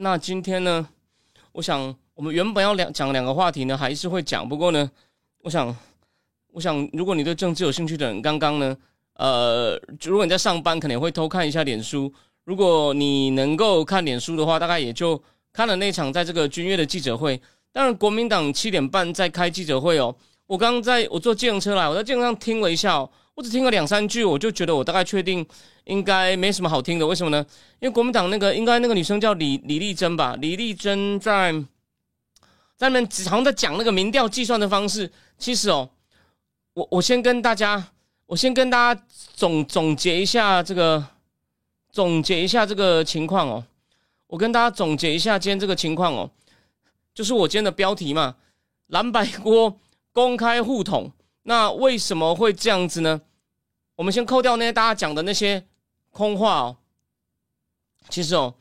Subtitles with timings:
[0.00, 0.88] 那今天呢，
[1.50, 4.48] 我想我们原本要两讲两个话题呢，还是会讲。
[4.48, 4.88] 不过呢，
[5.40, 5.76] 我想，
[6.52, 8.76] 我想，如果你对政治有兴趣的人，刚刚呢，
[9.14, 12.12] 呃，如果你在上班，可能会偷看一下脸书。
[12.44, 15.20] 如果你能够看脸书的话，大概也就
[15.52, 17.40] 看了那场在这个军乐的记者会。
[17.72, 20.14] 当然，国民党七点半在开记者会哦。
[20.46, 23.04] 我刚在我坐自行车来，我在自行车上听了一下。
[23.38, 25.46] 我只听了两三句，我就觉得我大概确定
[25.84, 27.06] 应该没什么好听的。
[27.06, 27.46] 为什么呢？
[27.78, 30.34] 因为国民党那个应该那个女生叫李李丽珍吧？
[30.40, 31.52] 李丽珍在
[32.76, 35.08] 在那边好像在讲那个民调计算的方式。
[35.38, 35.88] 其实哦，
[36.74, 37.80] 我我先跟大家，
[38.26, 39.00] 我先跟大家
[39.36, 41.06] 总总结一下这个，
[41.92, 43.64] 总结一下这个情况哦。
[44.26, 46.28] 我跟大家总结一下今天这个情况哦，
[47.14, 48.34] 就是我今天的标题嘛，
[48.88, 49.78] 蓝白锅
[50.12, 51.12] 公开互捅。
[51.48, 53.22] 那为什么会这样子呢？
[53.96, 55.64] 我们先扣掉那些大家讲的那些
[56.10, 56.76] 空话哦。
[58.10, 58.52] 其实哦，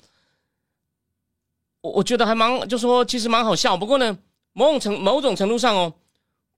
[1.82, 3.76] 我我觉得还蛮，就说其实蛮好笑。
[3.76, 4.18] 不过呢，
[4.54, 5.94] 某种程某种程度上哦，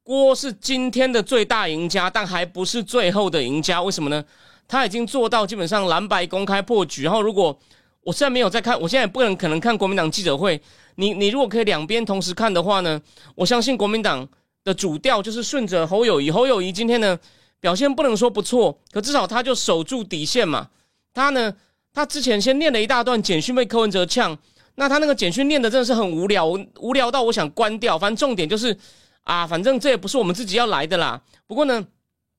[0.03, 3.81] 郭是今天的最大赢家，但还不是最后的赢家。
[3.81, 4.23] 为什么呢？
[4.67, 7.01] 他已经做到基本上蓝白公开破局。
[7.01, 7.59] 然后，如果
[8.01, 10.61] 我现在没有在看，我现在也不能可能看国民党记者会。
[10.93, 13.01] 你你如果可以两边同时看的话呢，
[13.33, 14.27] 我相信国民党
[14.69, 16.29] 的主调就是顺着侯友谊。
[16.29, 17.17] 侯友谊今天呢？
[17.59, 20.69] 表现不能说不错，可至少他就守住底线嘛。
[21.13, 21.53] 他呢，
[21.91, 24.37] 他之前先念了一大段简讯被柯文哲呛，
[24.75, 26.47] 那他那个简讯念的真的是很无聊，
[26.79, 27.99] 无聊到我想关掉。
[27.99, 28.77] 反正重点就是
[29.23, 31.21] 啊，反正这也不是我们自己要来的啦。
[31.47, 31.85] 不过呢，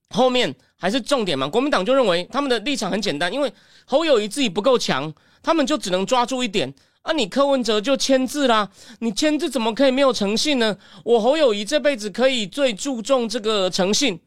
[0.09, 1.47] 后面还是重点嘛。
[1.47, 3.53] 国民党就认为他们的立场很简单，因为
[3.85, 7.13] 侯友谊自己不够强，他们就只能抓住一点啊。
[7.13, 10.77] 你柯文哲就签字啦，你签字怎么可以没有诚信呢？
[11.05, 14.21] 我侯友谊这辈子可以最注重这个诚信。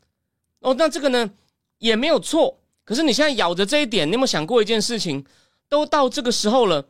[0.59, 1.29] 哦，那这个呢
[1.79, 5.23] 也没有错，可是你现在咬着这一点，你有没有想过一件事情？
[5.69, 6.85] 都到这个时候了，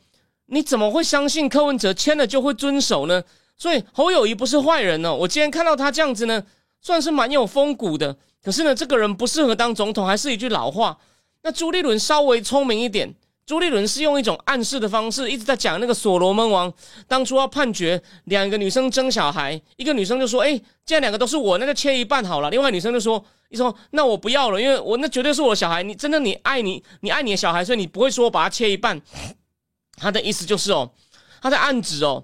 [0.48, 3.24] 你怎么会相信柯文哲签了就会遵守呢？
[3.56, 5.16] 所以侯友谊不是坏人呢。
[5.16, 6.44] 我今天看到他这样子呢，
[6.82, 8.18] 算是蛮有风骨的。
[8.44, 10.98] 可是呢，这个人不适合当总统，还是一句老话。
[11.44, 13.14] 那朱立伦稍微聪明一点。
[13.46, 16.72] 朱立伦是用一种暗示的方式，一直在讲那个所罗门王
[17.10, 25.84] 当初要判决两个女生争小孩，一个女生就说：“哎，既然两个都是我，那就切一半好了。”另外女生就说：“你说那我不要了，因为我那绝对是我的小孩。
[25.84, 29.02] 你真的你爱你，你爱你的小孩，所以你不会说把它切一半。”
[29.98, 30.90] 他的意思就是哦，
[31.42, 32.24] 他在暗指哦，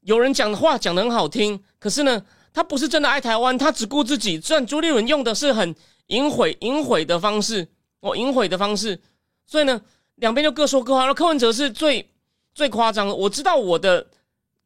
[0.00, 2.20] 有人讲的话讲的很好听，可是呢，
[2.52, 4.40] 他不是真的爱台湾，他只顾自己。
[4.40, 5.72] 虽然朱立伦用的是很
[6.08, 7.68] 隐晦、隐晦的方式，
[8.00, 9.00] 哦，隐晦的方式，
[9.46, 9.80] 所以呢。
[10.20, 12.10] 两边就各说各话，然后柯文哲是最
[12.54, 13.14] 最夸张的。
[13.14, 14.06] 我知道我的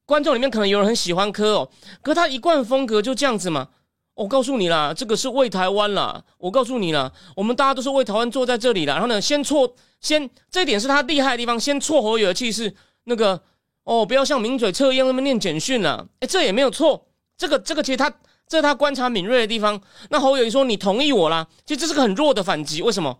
[0.06, 1.70] 观众里面可能有人很喜欢柯哦，
[2.02, 3.68] 可他一贯风格就这样子嘛。
[4.14, 6.22] 我告诉你啦，这个是为台湾啦。
[6.36, 8.94] 我告诉你啦，我们大家都是为台湾坐在这里啦。
[8.94, 12.74] 然后呢，先错先这一点是他厉害的地方，先错侯友的气势。
[13.04, 13.40] 那个
[13.84, 16.06] 哦，不要像名嘴测验那么念简讯了。
[16.20, 17.06] 哎，这也没有错。
[17.38, 18.10] 这个这个其实他
[18.46, 19.80] 这是他观察敏锐的地方。
[20.10, 22.82] 那侯友说你同意我啦，其实这是个很弱的反击。
[22.82, 23.18] 为什么？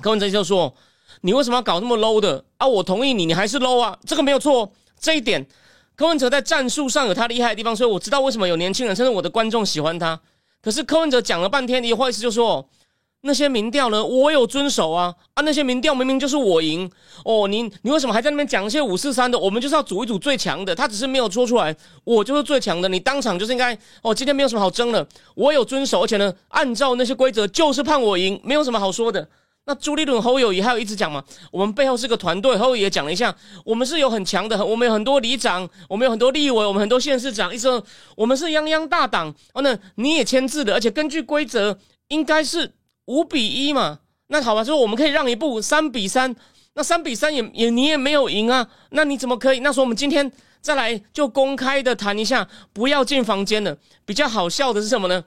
[0.00, 0.74] 柯文哲就说。
[1.24, 2.66] 你为什么要搞那么 low 的啊？
[2.66, 3.98] 我同意你，你还是 low 啊？
[4.06, 4.70] 这个没有错，
[5.00, 5.46] 这一点
[5.96, 10.20] 柯文哲在战术上有他厉害的地方，所以我知道为什么有年轻人甚至我的观众喜欢他。
[10.60, 12.68] 可是柯文哲讲了半天，你话意思就说
[13.22, 15.40] 那些民调呢，我有遵守啊啊！
[15.42, 16.90] 那些民调明明就是我赢
[17.24, 19.38] 哦，你你为什么还在那边讲一些五四三的？
[19.38, 21.74] 我们就是要组一组最强的，他只是没有说出来，
[22.04, 29.26] 我就是最强的，你当场就是应该哦，今天没有什么好争的，我有遵守，而且呢，按照那些规则就是判我赢，没有什么好说的。
[29.66, 37.82] 那朱立伦侯友谊还有一直讲嘛，我们背后是个团队，侯友也讲了一下，我们是有很强的，我们有很多里长，我们有很多立委，我们很多县市长，意思
[38.14, 39.34] 我们是泱泱大党。
[39.54, 41.78] 哦，那你也签字的，而且根据规则
[42.08, 42.74] 应该是
[43.06, 44.00] 五比一嘛。
[44.26, 46.36] 那好吧，说我们可以让一步，三比三。
[46.74, 49.60] 那三比三也也你也没有赢啊，那你怎么可以？
[49.60, 50.30] 那说我们今天
[50.60, 53.78] 再来就公开的谈一下，不要进房间了。
[54.04, 55.24] 比较好笑的是什么呢？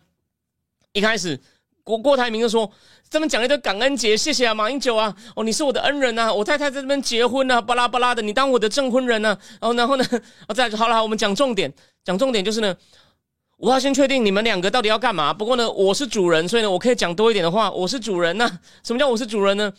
[0.93, 1.39] 一开始。
[1.83, 2.69] 郭郭台铭就说
[3.09, 9.37] ：“这边讲一堆感恩节，谢谢啊，马英九啊，哦，你是我的恩人呐，我太太在这边结婚啊，巴拉巴拉的，你当我的证婚人呢。
[9.61, 10.05] 然后，然后呢，
[10.47, 11.73] 哦，再好了，我们讲重点，
[12.03, 12.75] 讲重点就是呢，
[13.57, 15.33] 我要先确定你们两个到底要干嘛。
[15.33, 17.71] 不过呢，我是主人，所以呢，我可以讲多一点的话。
[17.71, 18.49] 我是主人呐，
[18.83, 19.71] 什么叫我是主人呢？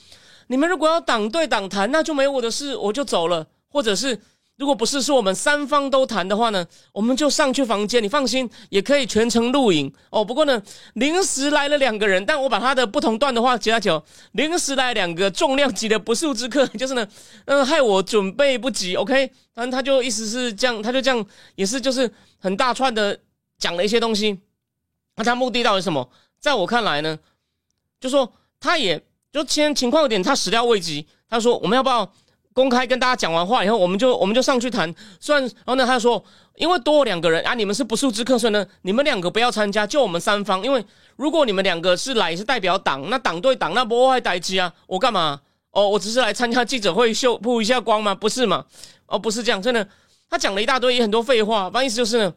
[0.46, 3.46] 你们如果要党对党谈，那就没我的事，我就走了。
[3.70, 4.18] 或者是
[4.58, 8.02] 如果不是说我们三方都谈的话呢，我们就上去房间。
[8.02, 10.24] 你放心，也可以全程录影哦。
[10.24, 10.60] 不过呢，
[10.94, 14.02] 临时来了两个人，但我把他的不同段的话截下球，
[14.32, 17.06] 临时来两个重量级的不速之客， 就是呢，
[17.44, 18.96] 嗯，害我准备不及。
[18.96, 21.24] OK，反正他就意思是这样，他就这样，
[21.54, 23.16] 也是就是很大串的
[23.58, 24.40] 讲了一些东西。
[25.14, 26.10] 那他目的到底什么？
[26.40, 27.16] 在我看来呢，
[28.00, 29.00] 就说他也
[29.32, 31.06] 就先情况有点他始料未及。
[31.30, 32.12] 他说我们要不要？
[32.58, 34.92] 公开跟大家讲完话以后，我们就我们就上去谈。
[35.20, 36.20] 虽然，然后呢，他说，
[36.56, 40.60] 因为多两个人啊，你们是不速之客，所以呢，你们两个不要参加，就我们三方。
[40.64, 40.84] 因为
[41.14, 45.40] 如果你们两个是来是代表党，那党对党那不会待机啊，我干嘛？
[45.70, 48.12] 哦，我只是来参加记者会秀铺一下光吗？
[48.12, 48.64] 不是嘛？
[49.06, 49.88] 哦，不是这样，真的。
[50.28, 52.34] 他讲了一大堆也很多废话，反正意思就是呢，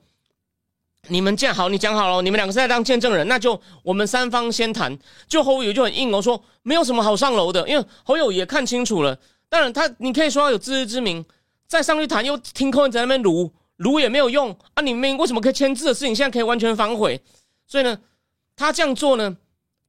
[1.07, 4.95] 你们见好，你讲好了，你们两个是在当见证人，那就我们三方先谈。
[5.27, 9.17] 就侯友就很硬哦，说没有什么好上楼的，因为侯友也看清楚了。
[9.51, 11.25] 当然，他你可以说他有自知之明，
[11.67, 14.81] 再上去谈又听柯文哲那边撸撸也没有用啊！
[14.81, 17.21] 你们为什么可以签字的事情，现在可以完全反悔？
[17.67, 17.99] 所以呢，
[18.55, 19.35] 他这样做呢，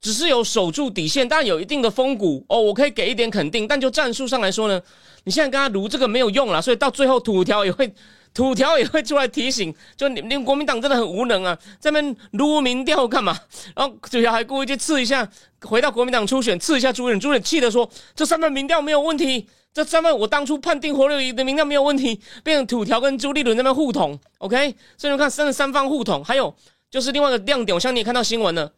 [0.00, 3.68] 只是有守住底线，但有一定的风骨哦，我可以给一点肯定。
[3.68, 4.82] 但就战术上来说呢，
[5.22, 7.88] 你现在跟他撸这个没有用了，所以到最后土条也会
[8.34, 13.38] 土条也会出来提醒，就你你国民党真的很无能啊，在那边撸民调干嘛？
[13.76, 15.28] 然后土条还故意去刺一下。
[15.60, 24.74] 回到国民党初选，刺一下朱远，朱远气的说：“这三份民调没有问题，这三份我当初判定侯六一的民调没有问题，变成土条跟朱立伦那边互捅，OK？
[24.96, 26.52] 所以你看，三的三方互捅，还有
[26.90, 28.72] 就是另外一个亮点，我相信你也看到新闻了。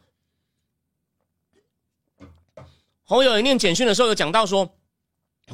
[3.05, 4.75] 侯友谊念简讯的时候有讲到说，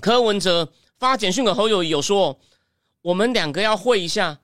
[0.00, 2.37] 柯文哲发简讯给侯友谊有说，
[3.02, 4.38] 我们两个要会一下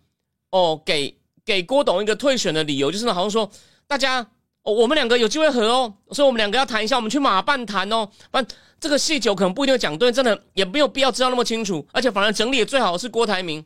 [0.50, 3.50] 哦，给给郭董一个退选的理由，就是呢，好像说
[3.86, 4.26] 大家。”
[4.66, 8.04] 哦，我们两个有机会合哦，所以我们两个要谈一下，我们去马办谈哦。
[8.32, 8.44] 不然，
[8.80, 11.86] 这个细节可能不一定讲对，真的也没有必要知道那么清楚。
[11.92, 13.64] 而且反而整理的最好是郭台铭，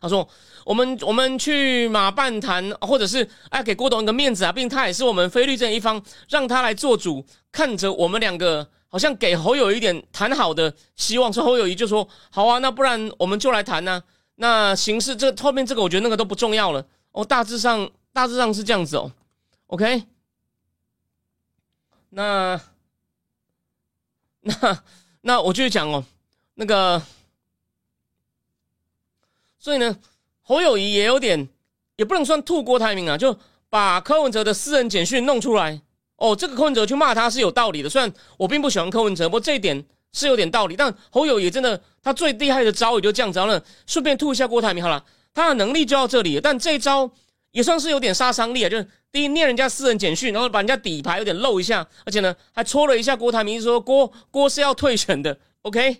[0.00, 0.28] 他说
[0.64, 11.32] 我们我们去马办谈，或者是哎给郭董一个面子啊，毕竟他也是我们非律政一方，让他来做主，看着我们两个好像给侯友一点谈好的希望。
[11.32, 14.04] 所以侯友谊就说好啊，那不然我们就来谈呢。
[14.34, 19.10] 那形式这后面这个我觉得那个都不重要了哦，大致上大致上是这样子哦
[19.68, 20.04] ，OK。
[22.14, 22.60] 那
[24.40, 24.82] 那
[25.22, 26.04] 那我继续讲哦，
[26.54, 27.00] 那个，
[29.58, 29.98] 所以呢，
[30.42, 31.48] 侯友谊也有点，
[31.96, 33.38] 也不能算吐郭台铭啊，就
[33.70, 35.80] 把柯文哲的私人简讯弄出来
[36.22, 36.36] 哦。
[36.36, 40.76] 这个柯文哲去骂他是有道理的，虽然我并不喜欢柯文哲，不过这一点是有点道理。
[40.76, 45.04] 但侯友也真的，他最厉害的招也就这样子，然后呢，顺便吐一下郭台铭好了，
[45.34, 47.10] 他的能力就到这里，但这一招
[47.50, 48.88] 也算是有点杀伤力啊，就是。
[49.12, 55.36] 第一念人家私人简讯，然后把人家底牌有点露一下，而且呢还戳了一下郭台铭，说郭郭是要退选的。
[55.60, 55.98] OK，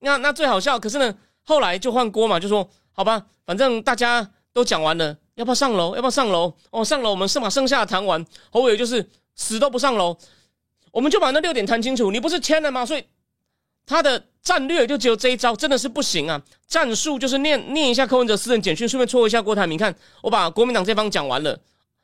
[0.00, 5.94] 那那最好笑，可是呢后来就换郭嘛，就说好吧，反正大家都讲完了，要不要上楼？
[5.94, 6.52] 要不要上楼？
[6.70, 8.22] 哦，上楼，我们剩把剩下的谈完。
[8.50, 9.08] 侯伟就是
[9.40, 10.14] 死都不上楼，
[10.92, 12.10] 我们就把那六点谈清楚。
[12.10, 12.84] 你不是签了吗？
[12.84, 13.02] 所以
[13.86, 16.40] 他的战略就只有这一招，真的是不行啊！
[16.68, 19.78] 战术就是念念一下柯文哲私人简讯，顺便戳一下郭台铭。
[19.78, 19.92] 看
[20.22, 21.58] 我把国民党这方讲完了。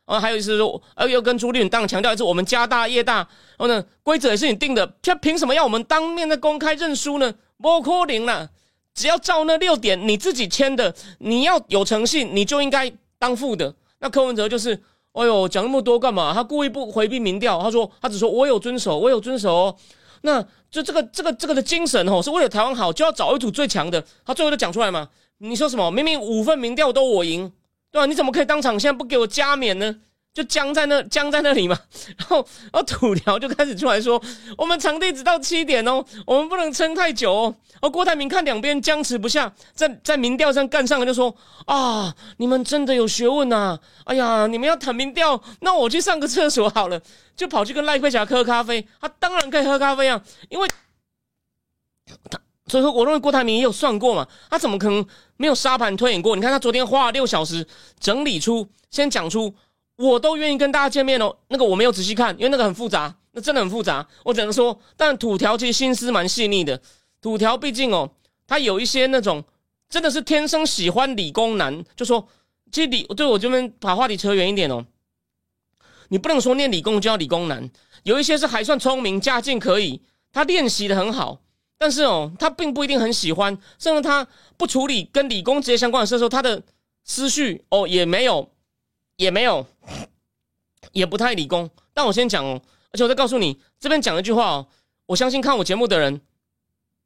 [0.06, 3.16] 啊，还有就是说，呃，又跟朱立伦当强调一次，我们家大业大。
[3.16, 7.34] 然后呢，规则也是你定的，他凭什么要我们当面的公开认输呢？
[7.60, 8.48] 不可能了，
[8.94, 13.74] 只要照那六点你自己签的，你要有诚信，你就应该当副的。
[13.98, 14.80] 那柯文哲就是，
[15.16, 16.32] 哎呦，讲那么多干嘛？
[16.34, 19.52] 他故意不回避民调，他说他只说我有遵守，我有遵守。
[19.52, 19.76] 哦
[20.22, 24.04] 那就这个这个这个的精神哦，是为了台湾好，就要找一组最强的。
[24.24, 25.08] 他最后就讲出来嘛，
[25.38, 25.90] 你说什么？
[25.90, 27.52] 明明五份民调都我赢。
[27.92, 28.04] 对吧？
[28.04, 29.96] 你怎么可以当场现在不给我加冕呢？
[30.36, 31.78] 就僵在那，僵在那里嘛。
[32.18, 34.22] 然后，然后土条就开始出来说
[34.58, 43.78] ：“我们场地只到七点哦，我们不能撑太久哦。”而郭台铭看两边僵持不下，在在民调上干上了，就说：“啊，你们真的有学问呐！
[44.04, 47.00] 哎呀，你们要谈民调，那我去上个厕所好了。”
[47.34, 48.86] 就跑去跟赖佩霞喝咖啡。
[49.00, 50.68] 他当然可以喝咖啡啊，因为
[52.28, 52.38] 他。
[52.68, 55.06] 所以说，我认为郭台铭也有算过嘛，他怎么可能
[55.38, 56.36] 没有沙盘推演过？
[56.36, 57.66] 你看他昨天花了六小时
[57.98, 59.54] 整理出，先讲出，
[59.96, 61.36] 我都愿意跟大家见面哦。
[61.48, 64.06] 那个我没有仔细看，因为那个很复杂，那真的很复杂。
[64.24, 66.80] 我只能说，但土条其实心思蛮细腻的。
[67.20, 68.10] 土条毕竟哦，
[68.46, 69.42] 他有一些那种
[69.88, 72.28] 真的是天生喜欢理工男，就说
[72.70, 74.84] 其实理对我这边把话题扯远一点哦，
[76.08, 77.68] 你不能说念理工就要理工男，
[78.02, 80.00] 有一些是还算聪明，家境可以，
[80.32, 81.40] 他练习的很好。
[81.78, 84.26] 但是哦，他并不一定很喜欢，甚至他
[84.56, 86.62] 不处理跟理工直接相关的事的时候，他的
[87.04, 88.48] 思绪哦也没有，
[89.16, 89.66] 也没有，
[90.92, 91.68] 也不太理工。
[91.92, 92.60] 但我先讲哦，
[92.92, 94.66] 而且我再告诉你，这边讲一句话哦，
[95.06, 96.20] 我相信看我节目的人，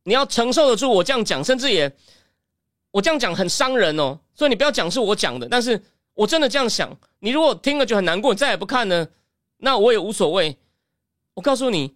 [0.04, 1.90] 你要承受得住我这样讲，甚至也
[2.90, 5.80] 我这样讲很伤人哦，所以你不要讲是我讲的，但是
[6.14, 6.96] 我真的这样想。
[7.20, 9.08] 你如果听了就很难过，你再也不看呢，
[9.58, 10.56] 那我也无所谓。
[11.34, 11.94] 我告诉你，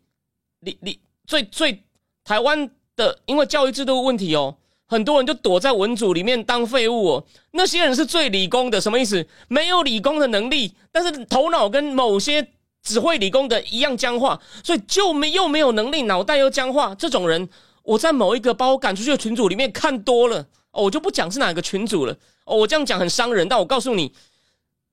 [0.61, 1.83] 你你最最
[2.23, 7.25] 台湾的，因为教育制度问题哦，很多人就躲在文组里面当废物哦。
[7.53, 9.27] 那些人是最理工的，什么意思？
[9.49, 12.47] 没有理工的能力，但是头脑跟某些
[12.83, 16.95] 只会理工的一样僵化，所以就没又没有能力，脑袋又僵化。
[16.95, 17.49] 这种人，
[17.83, 20.47] 我在某一个把我赶出去的群组里面看多了。
[20.71, 22.15] 哦，我就不讲是哪个群主了。
[22.45, 24.13] 哦，我这样讲很伤人，但我告诉你，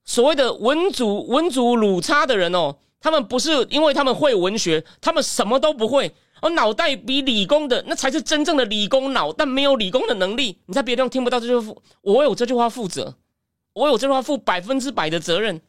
[0.04, 10.58] 所谓的文组文组鲁差的人哦，他们不是因为他们会文学，他们什么都不会，我脑袋比理工的那才是真正的理工脑，但没有理工的能力。
[10.66, 11.72] 你在别的地方听不到这句话，
[12.02, 13.14] 我为有这句话负责，
[13.72, 15.60] 我为有这句话负百分之百的责任，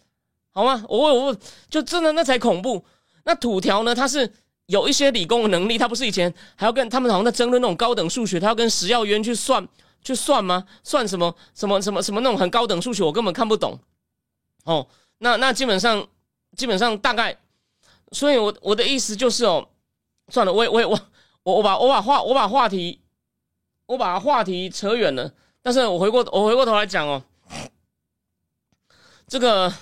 [0.52, 0.84] 好吗？
[0.90, 1.38] 我我
[1.70, 2.84] 就真的那才恐怖。
[3.24, 3.94] 那土条呢？
[3.94, 4.30] 他是
[4.66, 9.66] 有一些理工的能力，他不是以前还要跟他们好像在争论那种高等数学，他要跟石耀渊去算。
[10.04, 10.66] 去算吗？
[10.84, 11.34] 算什么？
[11.56, 13.80] 什么什么什么那种很高等数学，我根本看不懂。
[14.66, 14.86] 哦，
[15.20, 16.06] 那那基本上
[16.58, 17.38] 基本上大概，
[18.12, 19.66] 所以我我的意思就是哦，
[20.30, 21.00] 算了，我我我
[21.44, 23.02] 我我把我把话我把话题
[23.86, 25.32] 我把话题扯远了。
[25.62, 27.24] 但是我回过我回过头来讲哦，
[29.28, 29.74] 这个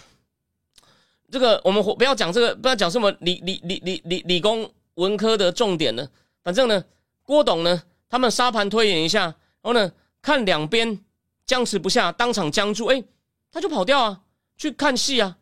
[1.32, 6.08] 这个我们不要讲这个，不要讲什么理理理理理理工文科的重点了。
[6.44, 6.84] 反正呢，
[7.24, 9.92] 郭董呢，他们沙盘推演一下，然后呢。
[10.24, 11.04] 看两边
[11.48, 13.04] 僵持不下，当场僵住，哎，
[13.52, 14.22] 他就跑掉啊，
[14.56, 15.36] 去看戏啊，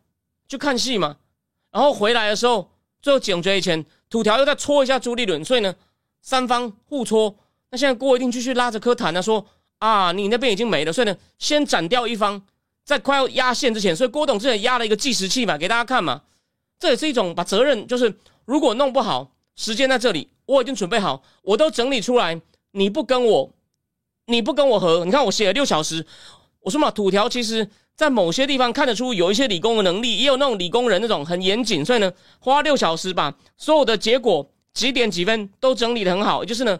[0.48, 1.18] 去看戏嘛。
[1.70, 2.70] 然后回来的时候，
[3.02, 5.74] 最后总决以前，土条又再戳一下朱立伦，所以呢，
[6.20, 7.34] 三方互戳。
[7.70, 9.46] 那现在郭一定继续拉着柯谈呢，说
[9.78, 12.42] 啊，你那边已经没了，所以呢，先斩掉一方，
[12.84, 16.22] 在快要压线之前，所以郭董之前压了一个计时器嘛，给大家看嘛。
[16.78, 18.14] 这也是一种把责任，就是
[18.44, 22.40] 如果弄不好，时间在这里，我已经准备好，我都整理出来，
[22.72, 23.52] 你不跟我。
[24.26, 26.06] 你不跟我合，你看我写了六小时。
[26.60, 36.42] 我说嘛，土条其实在某些地方看得出有一些理工的能力，也有那种理工人那种很严谨，所以呢，花六小时把所有的结果几点几分都整理的很好。
[36.42, 36.78] 也就是呢，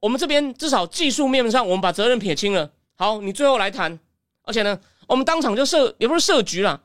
[0.00, 2.70] 我们这边至少技术面上，我们把责任撇清了。
[2.96, 3.98] 好，你最后来谈，
[4.42, 6.82] 而且呢，我们当场就设，也不是设局了。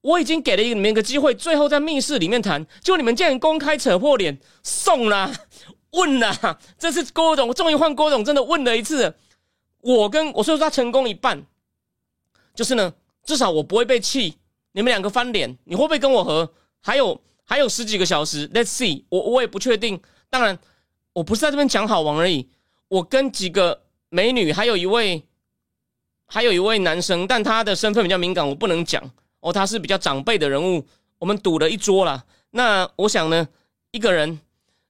[0.00, 5.32] 我已经给了你们一个机会，最后在密室里面谈，就你们竟然公开扯破脸，送了，
[5.92, 6.58] 问了。
[6.78, 9.14] 这次郭总终于换郭总，真的问了一次。
[9.80, 11.44] 我跟我说他成功一半，
[12.54, 12.94] 就是呢，
[13.24, 14.38] 至少我不会被气。
[14.72, 16.52] 你们两个翻脸，你会不会跟我和？
[16.80, 20.00] 还有还有十几个小时，Let's see，我我也不确定。
[20.30, 20.58] 当然，
[21.12, 22.48] 我不是在这边讲好玩而已。
[22.88, 25.24] 我跟几个美女，还有一位，
[26.26, 29.02] 还有一位男生，但他的身份比较敏感，我不能讲
[29.40, 29.52] 哦。
[29.52, 30.86] 他是比较长辈的人物，
[31.18, 32.24] 我们赌了一桌了。
[32.50, 33.48] 那我想呢，
[33.90, 34.40] 一个人，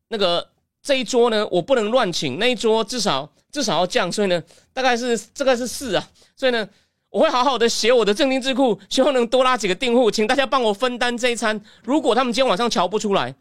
[0.09, 0.51] 那个
[0.83, 3.31] 这一桌呢，我不能乱请，那一桌至少。
[3.53, 4.43] 至少要降，所以呢，
[4.73, 6.05] 大概是这个是四啊，
[6.35, 6.69] 所以呢，
[7.15, 11.61] 我会好好的写我的正定智库，希望能多拉几个订户，请大家帮我分担这一餐。
[11.85, 13.33] 如果他们今天晚上瞧不出来，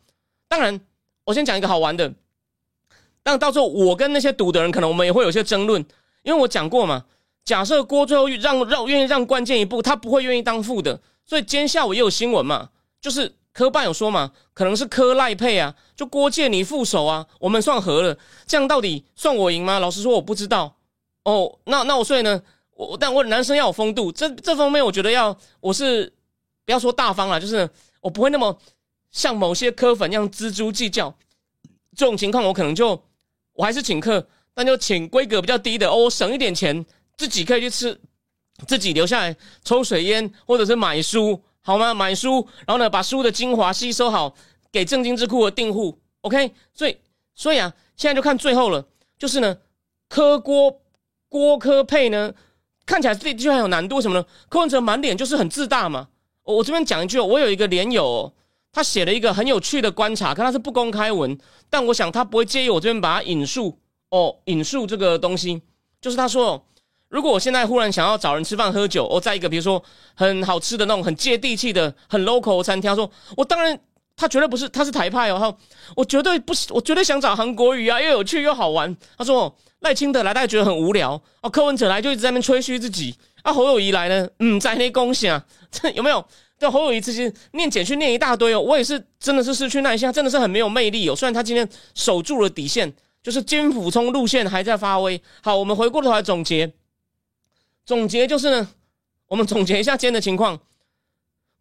[0.47, 0.79] 当然，
[1.25, 2.13] 我先讲一个好玩的，
[3.23, 5.83] 但到时候我跟那些赌的人，可能我们也会有些争论，
[6.21, 7.05] 因为我讲过嘛，
[7.43, 12.69] 假设郭最后让让愿意让关键一步，他不会愿意当副的，所以今天下午也有新闻嘛，
[13.01, 13.33] 就是。
[13.53, 14.31] 科办有说嘛？
[14.55, 19.77] 可能是科赖配啊，就郭借你副手啊，我们算和了，这样到底算我赢吗？
[19.77, 20.75] 老实说，我不知道。
[21.23, 22.41] 哦，那那我所以呢，
[22.75, 26.11] 我但我男生要有风度，这这方面我觉得要，我是
[26.65, 27.69] 不要说大方了，就是
[28.01, 28.57] 我不会那么
[29.11, 31.15] 像某些科粉一样锱铢计较。
[31.95, 33.03] 这种情况我可能就
[33.53, 36.85] 我还是请客，但就请规格比较低的哦，省一点钱，
[37.17, 37.99] 自己可以去吃，
[38.67, 41.41] 自己留下来抽水烟或者是买书。
[41.65, 41.93] 好吗？
[41.93, 44.35] 买书，然后呢，把书的精华吸收好，
[44.69, 45.97] 给正金智库的订户。
[46.19, 46.97] OK，所以，
[47.33, 48.85] 所以啊，现在就看最后了，
[49.17, 49.57] 就是呢，
[50.09, 50.81] 科郭
[51.29, 52.33] 郭科配呢，
[52.85, 54.01] 看起来的确很有难度。
[54.01, 54.25] 什么呢？
[54.49, 56.07] 柯文哲满脸就是很自大嘛。
[56.43, 58.33] 我我这边讲一句，我有一个连友，
[58.71, 61.37] 他写了一个很有趣的观察，可他是不公开文，
[61.69, 65.61] 但我想他不会介意我这边把它引述哦，引述这个东西，
[66.01, 66.65] 就是他说。
[67.09, 69.83] 如果我现在忽然想要找人吃饭喝酒，我在一个比如说
[70.15, 73.79] 很好吃的那种很接地气的很 local 餐厅，他说我当然
[74.15, 75.57] 他绝对不是他是台派哦，他
[75.95, 78.95] 我绝对不是我绝对想找韩国瑜啊，又有趣又好玩。
[79.17, 86.25] 他说赖清德来大家觉得很无聊哦，柯文哲来就一直在那边吹嘘自己啊，侯友谊来呢，嗯，在那恭喜啊，这有没有？
[86.59, 91.15] 对侯友谊这些念简讯念一大堆哦，我也是真的是失去耐心，真的是很没有魅力哦。
[91.15, 95.21] 虽然他今天守住了底线，就是金辅冲路线还在发威。
[95.41, 96.71] 好，我们回过头来总结。
[97.85, 98.69] 总结就是呢，
[99.27, 100.57] 我们总结一下今天的情况。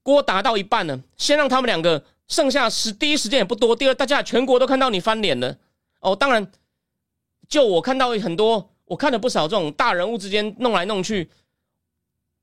[0.04, 3.76] 锅达到一半了，先让他们两个剩下时第一时间也不多。
[3.76, 5.54] 第二，大家全国都看到你翻脸了。
[6.00, 6.50] 哦，当然，
[7.46, 11.28] 就我看到很多，我看了不少这种大人物之间弄来弄去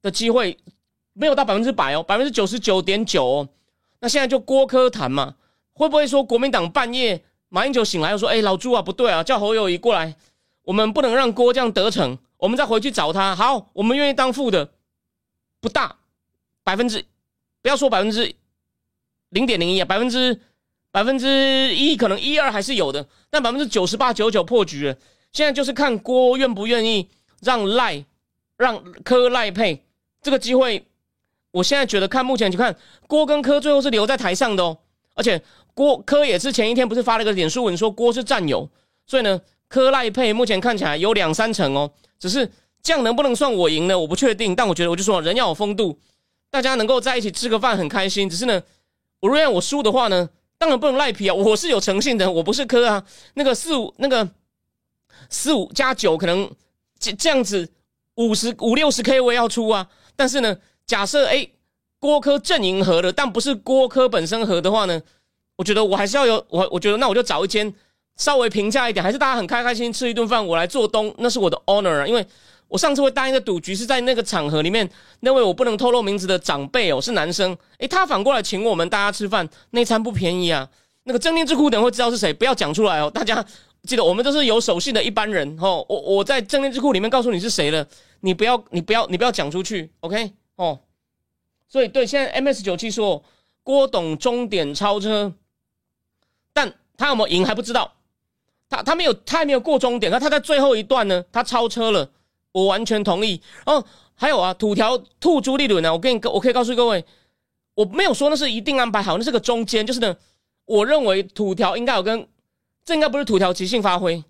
[0.04, 0.56] 的机会，
[1.14, 3.50] 没有到百分之百哦，百分之九十九点九哦。
[4.00, 5.36] 那现在就郭科谈嘛，
[5.74, 10.16] 会不会说国民党半夜马英九醒来又说：“哎，老朱啊，不对啊，叫侯友谊过来，
[10.62, 13.36] 我们不能让郭这样得逞，我们再回去找他。
[13.36, 14.70] 好，我们愿意当副的，
[15.60, 15.98] 不大
[16.64, 17.04] 百分之，
[17.64, 18.36] 不要说百分之
[19.30, 20.40] 零点零一啊，百分之
[20.92, 24.96] 百分之一可能一二还是有的，但百分之九十八九九破局了。
[25.32, 27.08] 现在就是看郭愿不愿意
[27.42, 28.04] 让赖
[28.58, 29.84] 让柯赖配
[30.22, 30.86] 这个机会。”
[31.52, 32.76] 我现在觉得，看目前去看，
[33.08, 34.78] 郭跟柯最后是留在台上的哦，
[35.16, 35.42] 而且
[35.74, 38.70] 郭柯也是前一天不是发了个脸书文说郭是战友，
[39.08, 42.48] 所以呢，柯赖配目前看起来有两三成哦，只是
[42.84, 43.98] 这样能不能算我赢呢？
[43.98, 45.98] 我不确定，但我觉得我就说人要有风度，
[46.52, 48.30] 大家能够在一起吃个饭很开心。
[48.30, 48.62] 只是呢，
[49.20, 54.28] 我如果我输的话呢，当然不能赖皮啊，我是有诚信的，我不是柯啊，那个四五那个
[55.30, 56.50] 四五加九可能
[57.00, 57.72] 这这样子
[58.16, 60.58] 五十五六十 K 我也要出啊，但是呢。
[60.90, 61.48] 假设哎，
[62.00, 65.00] 郭科阵营合的，但不是郭科本身合的话呢？
[65.56, 67.72] 我觉得我还是要有我，我觉得那我就找一间
[68.16, 72.08] 稍微平价一点，还是大家很开开心心吃一顿饭，我来做东，那是我的 honor 啊。
[72.08, 72.26] 因为
[72.70, 80.70] 我上次会答应的赌局是在那个场合里面，那位我不能透露名字的长辈哦，是男生，诶，他反过来请我们大家吃饭，那餐不便宜啊。
[81.04, 83.10] 那个正念智库的人会知道是谁，不要讲出来哦。
[83.10, 83.44] 大家
[83.84, 85.84] 记得，我们都是有守信的一般人哦。
[85.90, 87.88] 我我在正念智库里面告诉你是谁了，
[88.20, 90.32] 你不要你不要你不要讲出去，OK。
[90.56, 90.80] 哦，
[91.68, 93.24] 所以对，现在 M S 九七说
[93.64, 95.34] 郭董终点超车，
[96.54, 97.94] 但他有没有赢还不知道，
[98.70, 102.12] 他他没有，他还没有过终点，那他在最后一段呢，他超车了，
[102.52, 103.42] 我完全同意。
[103.66, 103.84] 哦，
[104.16, 107.04] 还有啊，土条兔朱立伦呢，我跟你我可以告诉各位，
[107.76, 110.16] 我没有说那是一定安排好，那是个中间，就是呢，
[110.66, 112.28] 我认为土条应该有跟，
[112.84, 114.24] 这应该不是土条即兴发挥。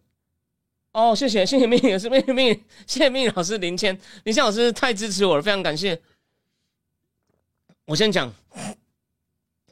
[0.91, 5.99] 哦，谢谢谢谢命也是命命，谢谢命运老师林谦林谦老师太支持我了，非常感谢。
[7.85, 8.31] 我先讲，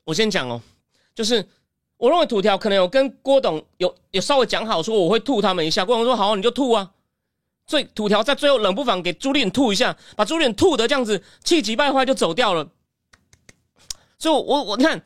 [0.03, 0.62] 我先讲哦，
[1.13, 1.45] 就是
[1.97, 5.83] 我认为土条可能有跟郭董有有稍微讲好，说我会吐他们一下。
[5.83, 6.91] 郭董说好，你就吐啊。
[7.67, 12.67] 所以土条在最后冷不防给朱立伦吐一下，把朱立伦吐的这样子气急败坏就走掉了。
[14.17, 14.99] 所以，我我你看，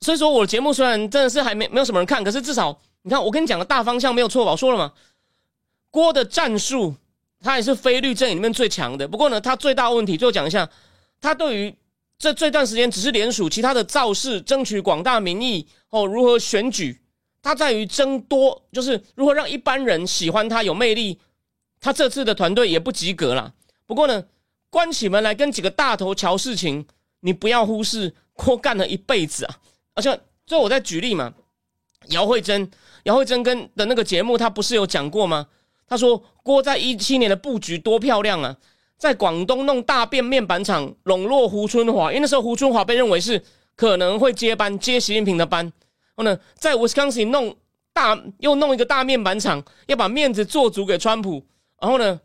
[0.00, 4.52] 所以说我的节目虽然真的是还没没有什么人看，可是至少你看我跟你讲的大方向没有错吧？
[4.52, 4.92] 我说了嘛，
[5.90, 6.94] 郭的战术
[7.40, 9.06] 他也是非律阵营里面最强的。
[9.06, 10.68] 不过呢，他最大问题最后讲一下，
[11.20, 11.74] 他对于。
[12.22, 17.00] 这这段时间只是联署，其他的造势、争取广大民意哦，如何选举？
[17.40, 21.18] 他在于争多，就是如何让一般人喜欢他、有魅力。
[21.80, 23.54] 他这次的团队也不及格了。
[23.86, 24.24] 不过呢，
[24.68, 26.86] 关起门来跟几个大头瞧事情，
[27.20, 29.58] 你不要忽视郭干了一辈子啊！
[29.94, 31.32] 而且最后我再举例嘛，
[32.08, 32.70] 姚慧珍，
[33.04, 35.48] 姚慧珍跟的那个节目，他不是有讲过吗？
[35.88, 38.56] 他说郭在一七年的布局多漂亮啊！
[38.96, 43.42] 在广东弄大便面板厂，笼络胡春华，因为那时候胡春华被认为是
[43.74, 45.64] 可能会接班接习近平的班。
[45.64, 45.72] 然
[46.18, 47.56] 后呢，在 Wisconsin 弄
[47.92, 51.42] 大又弄一个大面板厂，要把面子做足给川普。
[51.80, 52.20] 然后呢，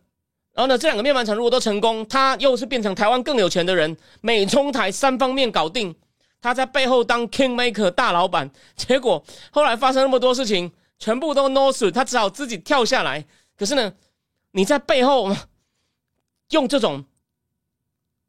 [0.54, 5.96] 然后呢，这两个面板厂如果都成功，他又是变成台湾更有钱的人，美中台三方面搞定，
[6.42, 8.52] 他在背后当 King Maker 大老板。
[8.76, 13.26] 结果后来发生那么多事情，全部都 no s 他只好自己跳下来。
[13.58, 13.94] 可是呢，
[14.52, 15.36] 你在背后。
[16.52, 17.04] 用这种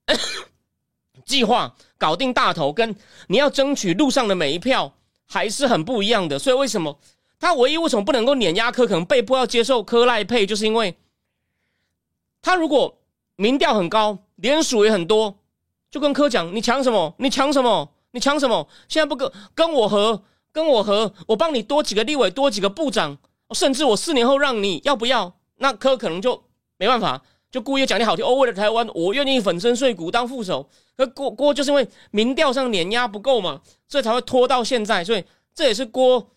[1.27, 4.95] 计划搞定大头，跟你要争取路上的每一票
[5.27, 6.39] 还是很不一样的。
[6.39, 6.99] 所以为什么
[7.39, 10.97] 他唯一为什么不能够碾压科，可能被迫要接受科赖配，就是因为
[12.47, 12.97] 他如果
[13.35, 15.37] 民调很高，联署也很多，
[15.91, 17.13] 就跟科讲：你抢什么？
[17.19, 17.91] 你抢什么？
[18.13, 18.69] 你抢什么？
[18.89, 23.19] 现在不跟跟我和跟我和，我帮你多几个立委，多几个部长，
[23.51, 25.35] 甚至我四年后让你要不要？
[25.57, 26.41] 那科可能就
[26.77, 27.21] 没办法。
[27.51, 30.71] 就故意讲你好听哦，为了台湾，我愿意粉身碎骨当副手。
[30.97, 35.03] 可郭郭就是因为民调上碾压不够嘛，所以才会拖到现在。
[35.03, 36.29] 所以这也是郭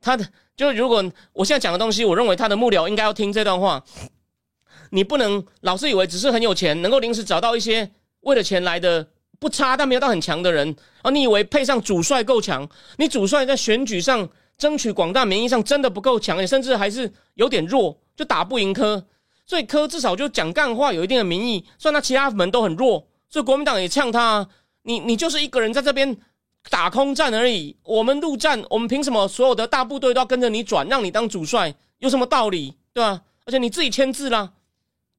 [0.00, 0.26] 他的。
[0.56, 3.84] 就是如果我现在讲的东西，我认为他的幕僚应该要听这段话。
[4.94, 9.04] 你不能老是以为只是很有钱，能够临时找到一些为了钱来的
[9.40, 11.10] 不差但没有到很强的人啊！
[11.10, 12.66] 你以为配上主帅够强？
[12.96, 19.04] 你主帅在选举上争取广大民意上真的不够强，你甚至还是有点弱，就打不赢科。
[19.44, 21.66] 所以柯至少就讲干话，有一定的民意。
[21.76, 24.48] 算他其他门都很弱，所以国民党也呛他。
[24.84, 26.16] 你你就是一个人在这边
[26.70, 27.76] 打空战而已。
[27.82, 31.74] 我们陆战，我们凭什么所有的大部队都要跟着你转，让你当主帅？
[31.98, 32.76] 有什么道理？
[32.92, 33.22] 对吧？
[33.44, 34.52] 而且你自己签字啦。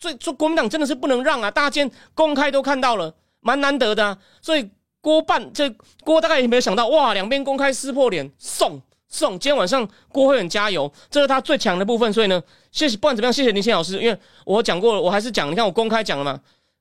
[0.06, 1.50] 所以说国民党真的是不能让啊！
[1.50, 4.16] 大家今天公开都看到了，蛮难得的。
[4.40, 4.70] 所以
[5.02, 5.68] 郭办这
[6.04, 9.32] 郭大概也没有想到，哇，两边公开撕破脸，送送。
[9.32, 12.14] 今天晚上郭会很加油，这是他最强的部分。
[12.14, 12.40] 所以呢，
[12.72, 14.16] 谢谢，不管怎么样，谢谢林谦老师，因为
[14.46, 16.40] 我讲过了，我还是讲，你看我公开讲了嘛，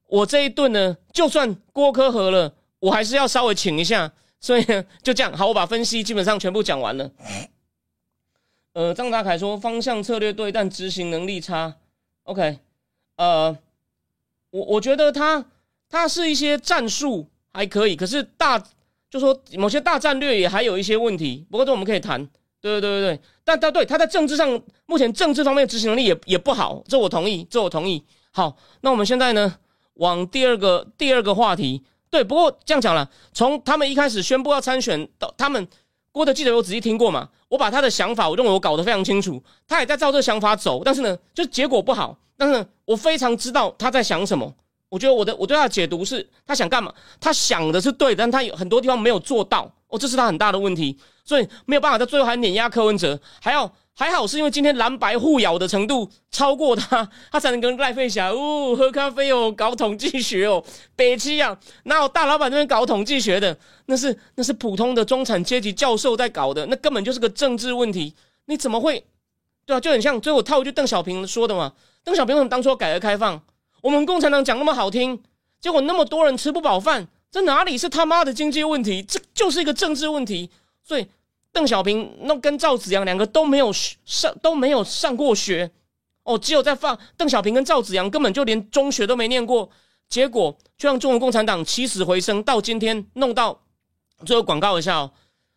[0.09, 4.13] 我这一顿呢，就算郭科和了，我还是要稍微请一下。
[4.39, 7.11] 所以呢就这样，好，我把分析基本上全部讲完了。
[8.75, 11.77] 呃，张达凯说方向策略对，但执行能力差。
[12.25, 12.59] OK，
[13.17, 13.57] 呃，
[14.51, 15.45] 我我觉得他
[15.89, 18.63] 他是一些战术还可以，可是大
[19.11, 21.47] 就说某些大战略也还有一些问题。
[21.51, 22.25] 不过这我们可以谈，
[22.61, 23.21] 对对对对对。
[23.45, 28.03] 但他对他在政治上目前政治方面执行能力也也不好，这我同意，这我同意。
[28.33, 29.57] 好，那我们现在呢，
[29.95, 31.85] 往第二个第二个话题。
[32.11, 35.69] 对，不过这样讲了，从他们一开始宣布要参选到他们。
[36.11, 37.29] 郭的记者我仔细听过嘛？
[37.49, 39.43] 我把他的想法，我认为我搞得非常清楚。
[39.67, 42.17] 他也在照这个想法走，但是呢，就结果不好。
[42.37, 44.55] 但是，我非常知道他在想什么。
[44.89, 46.93] 我觉得我的我对他的解读是，他想干嘛？
[47.21, 49.71] 他想的是对，但他有很多地方没有做到。
[49.89, 53.71] 哦，这是他很大的问题，所以没有办法在最后还碾压柯文哲，还要。
[53.97, 60.61] 还好是因为今天蓝白互咬的程度超过他， 他才能跟赖费霞哦喝咖啡哦搞统计学哦
[60.97, 63.57] 北七啊，哪有大老板那边搞统计学的？
[63.87, 68.13] 那是那是普通的中产阶级教授在搞的，那根本就是个政治问题。
[68.47, 69.05] 你怎么会？
[69.65, 71.73] 对啊，就很像最后套一句邓小平说的嘛。
[72.05, 73.43] 邓小平当初改革开放，
[73.83, 75.21] 我们共产党讲那么好听，
[75.61, 79.03] 结果那么多人吃不饱饭，这哪里是他妈的经济问题？
[79.03, 80.51] 这就是一个政治问题。
[80.83, 81.07] 所以。
[81.55, 85.71] 邓小平那跟赵子阳两个都没有上都没有上过学
[86.25, 89.71] 哦，只有在放邓小平跟赵子阳根本就连中学都没念过，
[90.09, 93.57] 结果就让中国共产党起死回生，到今天弄到
[94.27, 95.13] 最后广告一下哦，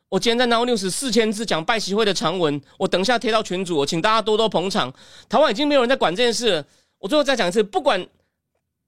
[0.10, 4.93] 我今天在 Now News 四千字讲拜习会的长文，我等一下贴到群组，请大家多多捧场。
[5.28, 6.65] 台湾已经没有人在管这件事了，
[7.00, 8.08] 我最后再讲一次，不管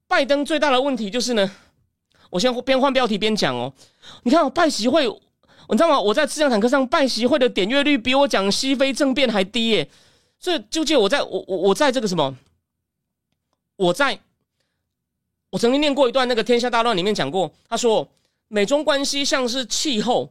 [0.08, 1.50] 拜登最大的问题就是呢，
[2.30, 3.72] 我先边换标题边讲哦，
[4.22, 5.08] 你看拜习会。
[5.72, 6.00] 你知道吗？
[6.00, 9.88] 我在自强坦克上拜习会的点阅率比我讲西非政变还低耶！
[10.36, 12.36] 所以就借我在我我我在这个什么，
[13.76, 14.18] 我在
[15.50, 18.08] 我曾经念过一段那个《天下大乱》里面讲过，他说
[18.48, 20.28] 美中关系像是气候，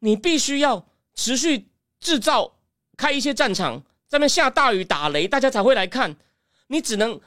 [0.00, 1.68] 你必须要持续
[2.00, 2.52] 制造
[2.96, 6.16] 开一些战场，在那下大雨打雷，大家才会来看。
[6.68, 7.18] 你只能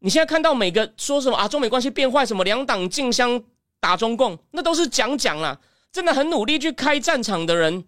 [0.00, 3.42] 你现在看到每个说什么啊，中美关系变坏，什么两党竞相
[3.80, 5.58] 打中共，那都是讲讲啦。
[5.92, 7.84] 真的很努力去开战场的人，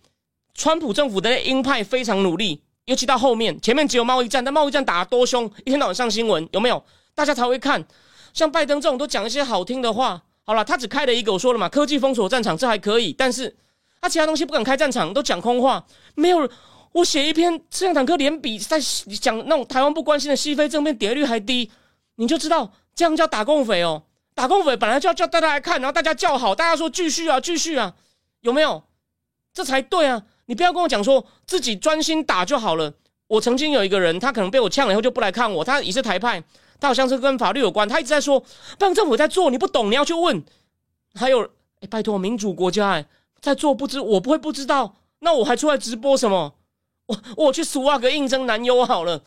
[0.55, 6.85] 川普政府的鹰派非常努力，尤其到后面，前面只有贸易战，但贸易战打得多凶，一天到晚上新闻，有没有？
[7.15, 7.85] 大家才会看。
[8.35, 13.57] 像拜登这种都讲一些好听的话，好了，他只开了一个，我说了嘛，科技封锁战场，这还可以，但是
[14.05, 15.83] 他其他东西不敢开战场，都讲空话。
[16.15, 16.47] 没有，
[16.93, 18.79] 我写一篇这辆坦克连比在
[19.19, 21.71] 讲那种台湾不关心的西非政变，点击率还低，
[22.17, 24.03] 你就知道这样叫打共匪哦。
[24.35, 27.95] 打工匪本来就要叫大家来看，然后大家叫好，大家说继续啊，继续啊，
[28.43, 28.83] 有没有？
[29.55, 30.23] 这才对啊！
[30.45, 32.93] 你不要跟我讲说自己专心打就好了。
[33.29, 36.45] 我曾经有一个人，他可能被我呛了以后就不来看我，他也是台派，
[36.79, 38.45] 他好像是跟法律有关，他一直在说，
[38.79, 40.45] 办政府在做，你不懂，你要去问。
[41.15, 41.49] 还有，
[41.81, 43.07] 哎，拜托，民主国家哎，
[43.45, 46.55] 在做不知，我不会不知道，那我还出来直播什么？
[47.05, 49.23] 我我去苏瓦格应征男优好了，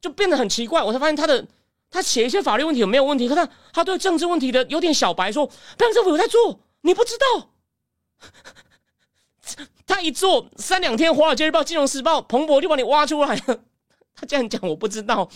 [0.00, 1.46] 就变得很奇怪，我才发现他的。
[1.92, 3.28] 他写一些法律问题有没有问题？
[3.28, 5.44] 可他他对政治问题的有点小白，说
[5.76, 7.50] 办政府有在做，你不知道。
[9.86, 13.60] 他一做三两天，《华尔街日报》《金融时报》彭博就把你挖出来了。
[14.14, 15.28] 他这样讲我不知道，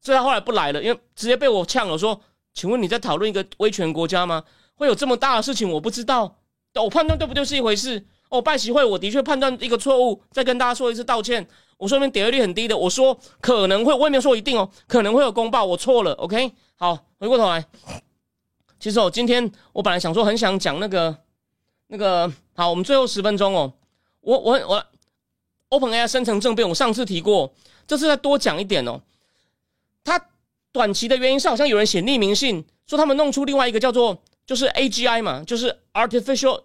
[0.00, 1.96] 所以他后来不来了，因为直接被我呛了。
[1.96, 2.20] 说，
[2.52, 4.44] 请问你在讨论一个威权国家吗？
[4.74, 5.70] 会有这么大的事情？
[5.70, 6.36] 我不知道，
[6.82, 8.04] 我判断对不对是一回事。
[8.30, 11.46] 哦，拜习会我的确判断一个错误，再跟大家说一次道歉。
[11.76, 16.52] 我说明点击率很低的，我说可能会，我也没有说一定哦，可能会有公报，我错了，OK。
[16.76, 17.64] 好，回过头来，
[18.80, 21.16] 其实我今天我本来想说很想讲那个
[21.88, 23.72] 那个，好，我们最后十分钟哦，
[24.20, 24.84] 我我我
[25.70, 27.52] ，OpenAI 生成政变，我上次提过，
[27.86, 29.00] 这次再多讲一点哦。
[30.02, 30.28] 它
[30.72, 36.62] 短期的原因是好像有人写匿名信，说他们弄出另外一个叫做就是 AGI 嘛，就是 Artificial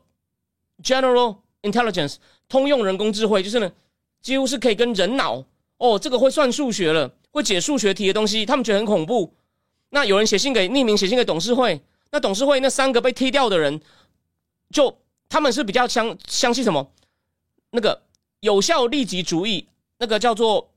[0.83, 2.15] General Intelligence
[2.47, 3.71] 通用人工智慧，就是呢。
[4.21, 5.45] 几乎是可以跟人脑
[5.77, 9.33] 哦，这个会算数学了，会解数学题的东西，他们觉得很恐怖。
[9.91, 13.79] 那有人写信给匿名写信给董事会，那董事会那三个被踢掉的人，
[14.71, 16.91] 就他们是比较相相信什么？
[17.71, 18.03] 那个
[18.41, 20.69] 有效利己主义，那个叫做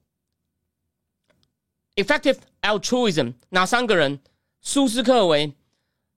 [1.96, 3.34] effective altruism。
[3.48, 4.20] 哪三个人？
[4.60, 5.52] 苏斯克维，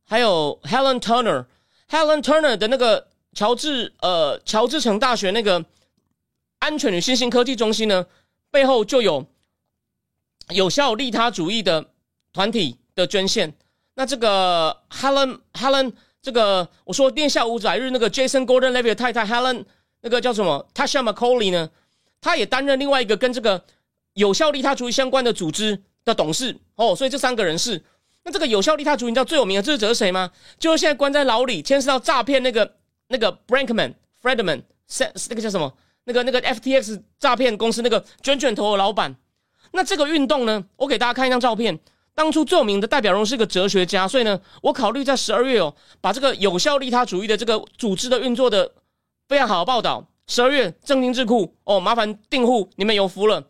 [0.06, 5.65] 还有 Helen Turner，Helen Turner 的那个乔治呃乔治城大学那个。
[6.58, 8.08] 安全与新兴科技中心呢，
[8.50, 9.24] 背后就有
[10.50, 11.86] 有效利他主义的
[12.34, 13.54] 团体的捐献。
[13.94, 19.65] 那这个 Helen Helen 这个我说殿下五百日那个 Jason Gordon Levy 的太太 Helen
[20.02, 21.70] 那个叫什么 Tasha McCauley 呢，
[22.20, 23.63] 他也担任另外一个跟这个
[24.13, 27.84] 有效利他主义相关的组织的董事哦，所以这三个人是。
[28.26, 30.32] 那这个有效利他主义，你知道最有名的智者是谁吗？
[30.60, 32.76] 就是现在关在牢里，牵涉到诈骗那个
[33.08, 34.64] 那个 Brankman Fredman
[35.30, 35.72] 那个叫什么？
[36.06, 39.16] 那个那个 FTX 诈骗公司那个卷卷头的老板。
[39.72, 41.80] 那这个运动呢，我给大家看一张照片。
[42.16, 48.72] 当初最有名的代表人物是个哲学家，所以呢，我考虑在十二月哦，把这个有效利他主义的这个组织的运作的
[49.28, 50.08] 非常好的报道。
[50.28, 53.44] 十二月正经智库哦，麻烦订户，你们有福了。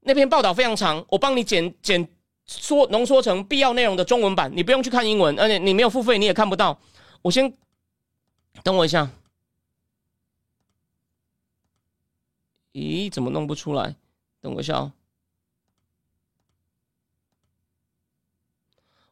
[0.00, 2.08] 那篇报道非常长，我帮你剪剪。
[2.46, 6.78] 缩浓缩成必要内容的中文版，你不用去看英文，而且你没有付费，你也看不到。
[7.22, 7.52] 我先
[8.62, 9.10] 等我一下。
[12.72, 13.96] 咦，怎么弄不出来？
[14.40, 14.92] 等我一下哦。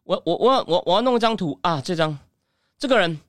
[0.04, 1.80] 我我我我我要弄一张图啊！
[1.80, 2.18] 这张，
[2.78, 3.20] 这个人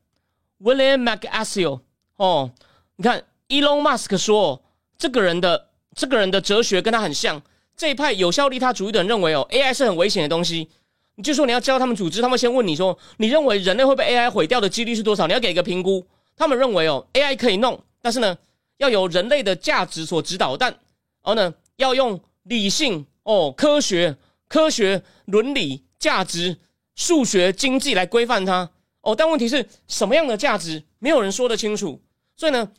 [0.60, 1.80] William McAsio
[2.18, 2.52] 哦，
[2.98, 4.62] 你看 Elon Musk 说
[4.98, 7.42] 这个人的这个人的哲学跟他很像。
[7.78, 10.70] 这一派有效利他主义的人认为哦，AI 是很危险的东西。
[11.16, 15.28] 你就说你要教他们组织，他们先问你说，你认为人类会被 AI 毁掉的几率是多少？
[15.28, 16.06] 你要给一个评估。
[16.38, 18.38] 他们认为哦，AI 可以弄，但是呢，
[18.78, 20.80] 要有人类的价值所指导，但然
[21.24, 26.58] 后呢，要用理性哦、科学、科学伦理、价值、
[26.96, 28.70] 数学、经济来规范它
[29.02, 29.16] 哦。
[29.16, 32.02] 但问题是什么样的价值，没有人说得清楚。
[32.38, 32.70] 所以呢。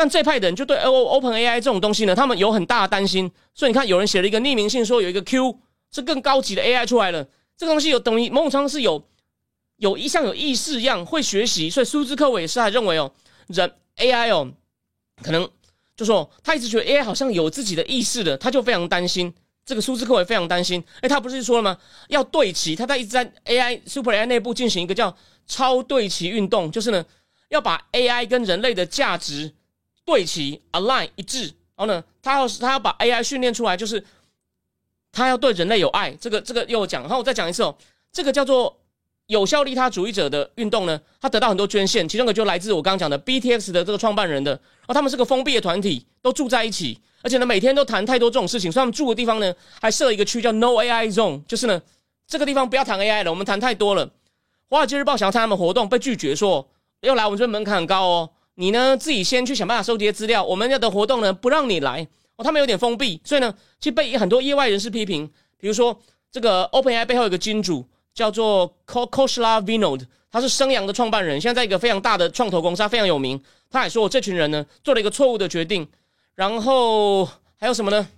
[0.00, 3.30] 但这派的人就对 O Open AI 这种东西呢，他们有很大的担心。
[3.54, 5.58] 所以你看，有人写了一个匿名信，说有一个 Q
[5.92, 7.22] 是更高级的 AI 出来了。
[7.54, 9.06] 这个东西有等于某种程度是有
[9.76, 11.68] 有一像有意识一样会学习。
[11.68, 13.12] 所以苏兹克韦斯还认为哦，
[13.48, 14.50] 人 AI 哦，
[15.22, 15.46] 可能
[15.94, 19.30] 就说他一直觉得 AI 好像有自己的意识的，他就非常担心。
[19.66, 20.82] 这个苏兹克韦非常担心。
[21.02, 21.76] 哎，他不是说了吗？
[22.08, 25.14] 要对齐，他在一直在 AI Super AI 内部进行一个叫
[25.46, 27.04] 超对齐运动，就是呢
[27.50, 29.52] 要把 AI 跟人类的价值。
[30.10, 31.44] 对齐，align 一致，
[31.76, 34.04] 然后呢，他要他要把 AI 训练出来，就是
[35.12, 36.10] 他要对人类有爱。
[36.20, 37.74] 这个这个又讲，然后我再讲一次哦，
[38.12, 38.76] 这个叫做
[39.26, 51.80] 有效利他主义者的运动呢，他得到很多捐献，其中一个就来自我刚刚讲的 BTX 的这个创办人的，然后他们是个封闭的团体，都住在一起，而且呢每天都谈太多这种事情，所以他们住的地方呢还设一个区叫 No AI Zone，就是呢
[52.26, 54.10] 这个地方不要谈 AI 了，我们谈太多了。
[54.68, 56.68] 华尔街日报想要参加他们活动，被拒绝说
[57.00, 58.30] 要来我们这边门槛很高哦。
[58.54, 58.96] 你呢？
[58.96, 60.44] 自己先去想办法收集资料。
[60.44, 62.44] 我们要的活动呢，不让你来哦。
[62.44, 65.30] 他们有点封闭，所以呢，就被很多业外人士批评。
[65.56, 65.98] 比如说，
[66.30, 73.42] 这个 OpenAI 背后有个金主叫做 Ko Koshla Vinod，他是生阳的创办人，现在在一个非常大的创投公司，他非常有名。
[73.70, 75.88] 他还说我，这群人呢做了一个错误的决定。
[76.34, 77.24] 然后
[77.56, 78.08] 还有什么呢？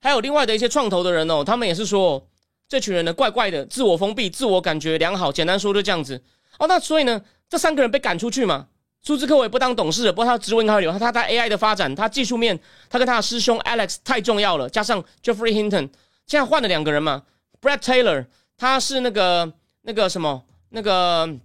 [0.00, 2.26] 还有另外的一些创投的人哦，他们也是说，
[2.68, 5.30] 这群人呢怪怪的，自我封闭，自我感觉良好。
[5.30, 6.22] 简单说就这样子
[6.58, 6.66] 哦。
[6.66, 8.68] 那所以呢，这三个人被赶出去嘛？
[9.06, 10.90] 苏兹克也不当董事，不过他的职位应该留。
[10.90, 12.58] 他他在 AI 的发展，他技术面，
[12.90, 14.68] 他跟他的师兄 Alex 太重要了。
[14.68, 15.88] 加上 Jeffrey Hinton，
[16.26, 17.22] 现在换了两个人嘛。
[17.62, 18.26] Brad Taylor，
[18.58, 21.38] 他是那个那个什么那个，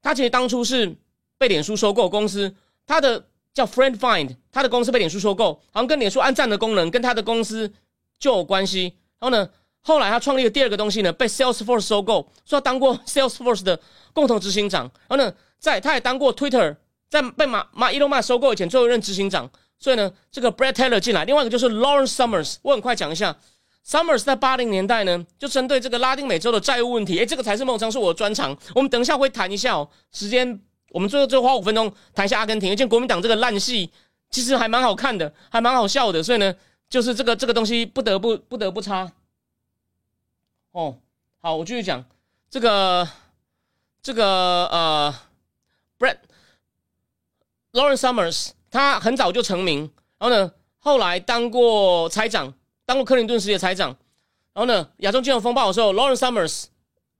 [0.00, 0.96] 他其实当初是
[1.36, 2.54] 被脸书收购公司，
[2.86, 7.70] 他的叫 Friend Find，他的公司被脸书收购，好像跟脸书按赞的功能跟他的公司
[8.18, 8.84] 就有关系。
[9.20, 9.46] 然后呢，
[9.82, 13.78] 后来他创立了第二个东西呢，被 Salesforce 收购，说他当过 Salesforce 的
[14.14, 14.90] 共同执行长。
[15.08, 15.30] 然后呢。
[15.58, 16.76] 在，他也当过 Twitter，
[17.08, 19.50] 在被马马伊隆马收购以前，最后一任执行长。
[19.76, 22.56] 所以呢，这个 Brad Taylor 进来，另外一个就是 Lawrence Summers。
[22.62, 23.36] 我很快讲一下
[23.86, 28.56] ，Summers 在八零年代呢，就针对这个拉丁美洲的债务问题，诶，这个才是孟章是我的专长。
[28.74, 29.86] 我们等一下会谈一下哦。
[30.12, 30.58] 时间，
[30.90, 33.90] 我们最后最后花五分钟谈一下阿根廷，而且国民党这个烂戏
[34.30, 36.22] 其实还蛮好看的，还蛮好笑的。
[36.22, 36.54] 所以呢，
[36.88, 39.12] 就是这个这个东西不得不不得不插。
[40.70, 40.96] 哦，
[41.42, 42.02] 好，我继续讲
[42.48, 43.06] 这个
[44.02, 44.24] 这个
[44.66, 45.14] 呃。
[45.98, 46.18] Brett
[47.72, 52.52] Lawrence Summers，他很早就成名，然后呢，后来当过财长，
[52.84, 53.88] 当过克林顿时的财长，
[54.52, 56.64] 然后呢，亚洲金融风暴的时候，Lawrence Summers、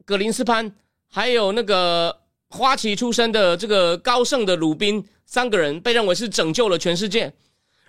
[0.04, 0.74] 格林斯潘，
[1.08, 7.32] 还有那个花旗出身的这个高盛的鲁宾，三个人被认为是拯救了全世界。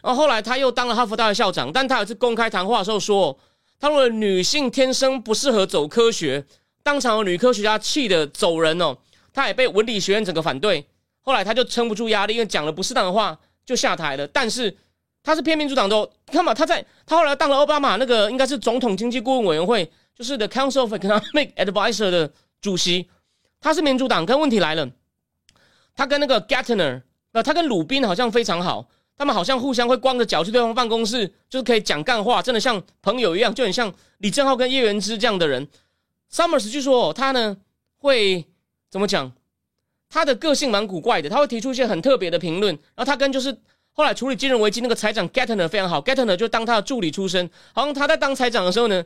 [0.02, 3.38] 然后后来他又当了哈佛大学校长，但他有一次公开谈话的时候说，
[3.80, 6.46] 他认为女性天生不适合走科学，
[6.84, 8.98] 当场有女科学家气得走人哦。
[9.36, 10.88] 他也被文理学院整个反对，
[11.20, 14.26] 后来他就撑不住压力，因为讲了不适当的话就下台了。
[14.28, 14.74] 但是
[15.22, 23.10] 他是偏民主党的，你看嘛，他在他后来当了奥巴马那个应该是总统经济顾问委员会，就是 The Council of Economic Advisor 的主席，
[23.60, 24.26] 他是民主党。
[24.26, 24.90] 跟问题来了，
[25.94, 27.02] 他跟那个 Gattner，
[27.34, 35.68] 呃，他跟鲁宾好像非常好，他们好像互相会光着脚去对方办公室，就是可以讲干话，真的像朋友一样，就很像李正浩跟叶元之这样的人。
[36.32, 37.58] Summers 据说哦他呢
[37.98, 38.48] 会。
[38.96, 39.30] 怎么讲？
[40.10, 42.74] 他的个性蛮古怪的，他会提出一些很特别的评论。
[42.96, 43.54] 然后他跟就是
[43.92, 47.50] 后来处理金融危机那个财长 Getner 非常好 Getner 就当他的助理出身。
[47.74, 49.04] 好像他在当财长的时候呢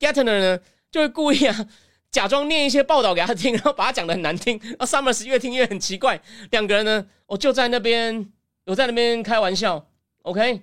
[0.00, 0.58] ，Getner 呢
[0.90, 1.68] 就会故意啊
[2.10, 4.58] 假装念一些报道给他听， 然后把他讲的很难听。
[4.64, 6.20] 然后，Summers 越听越很奇怪。
[6.50, 8.28] 两个人呢，我就在那边，
[8.66, 9.86] 我在那边开玩笑。
[10.22, 10.62] OK，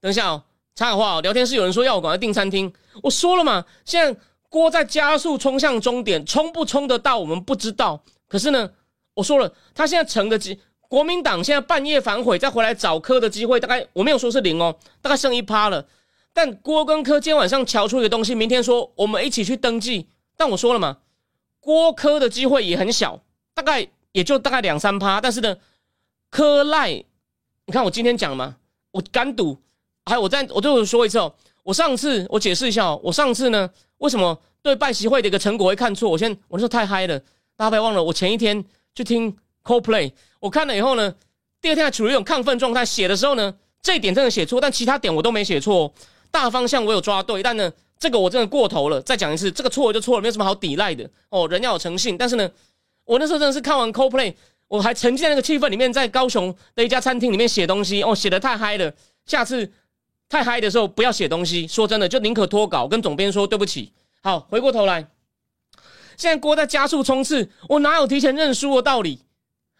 [0.00, 0.42] 等一下哦，
[0.74, 4.18] 插个话哦，聊天室有人说要我赶快订餐厅，我说了嘛，现在
[4.52, 7.98] 锅在加速冲向终点，冲不冲得到我们不知道。
[8.28, 8.70] 可是呢，
[9.14, 10.60] 我说了，他现在成的机，
[10.90, 15.86] 国民党现在半夜反悔再回来找科的机会，大概我没有说是零哦，大概剩一趴了。
[16.34, 20.06] 但郭跟科今天晚上瞧出一个东西，明天说我们一起去登记。
[20.36, 20.98] 但我说了嘛，
[21.58, 23.18] 郭科的机会也很小，
[23.54, 25.18] 大概也就大概两三趴。
[25.18, 25.56] 但是呢，
[26.28, 27.02] 科赖。
[27.64, 28.56] 你看我今天讲嘛，
[28.90, 29.56] 我敢赌，
[30.04, 33.70] 还有我再我最后说一次哦，我上次我解释一下哦，我上次呢
[34.02, 36.10] 为什么对拜习会的一个成果会看错？
[36.10, 37.16] 我先我那时候太嗨了，
[37.56, 38.62] 大家不要忘了，我前一天
[38.96, 39.34] 去听
[39.64, 41.14] Coldplay，我看了以后呢，
[41.60, 45.92] 第二天还处于一种亢奋状态，写的时候呢，这一点真的写错，但其他点我都没写错，
[46.32, 49.00] 大方向我有抓对，但呢，这个我真的过头了。
[49.02, 52.18] 再讲一次，这个错了就错了，没有什么好抵赖的哦，人要有诚信。
[52.18, 52.50] 但是呢，
[53.04, 54.34] 我那时候真的是看完 Coldplay，。
[54.66, 58.90] 我还沉浸在那个气氛里面，在高雄的一家餐厅里面写东西哦，写的太嗨了。
[59.26, 59.70] 下次
[60.32, 61.68] 太嗨的时候不要写东西。
[61.68, 63.92] 说真的，就宁可脱稿，跟总编说对不起。
[64.22, 65.06] 好，回过头来，
[66.16, 69.20] 现在郭在加速冲刺，我哪有提前认输的道理？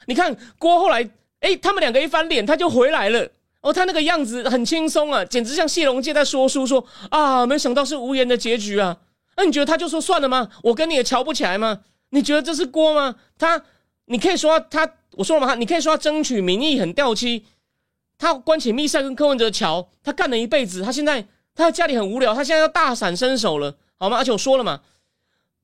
[0.04, 1.08] 你看郭后来，
[1.40, 3.26] 哎，他们两个一翻脸，他就回来了。
[3.62, 8.94] 哦，他那个样子很轻松啊，简直像谢龙介在说书，说啊，没想到是无言的结局啊。
[9.38, 10.50] 那你觉得他就说算了吗？
[10.62, 11.80] 我跟你也瞧不起来吗？
[12.10, 13.16] 你觉得这是郭吗？
[13.38, 13.62] 他？
[14.04, 17.46] 你可以说他，我说了嘛，你可以说他争取民意很掉漆，
[18.22, 24.18] 他关起密塞跟柯文哲桥，他干了一辈子，他现在他家里很无聊，他现在要大展身手了，好吗？
[24.18, 24.80] 而且我说了嘛，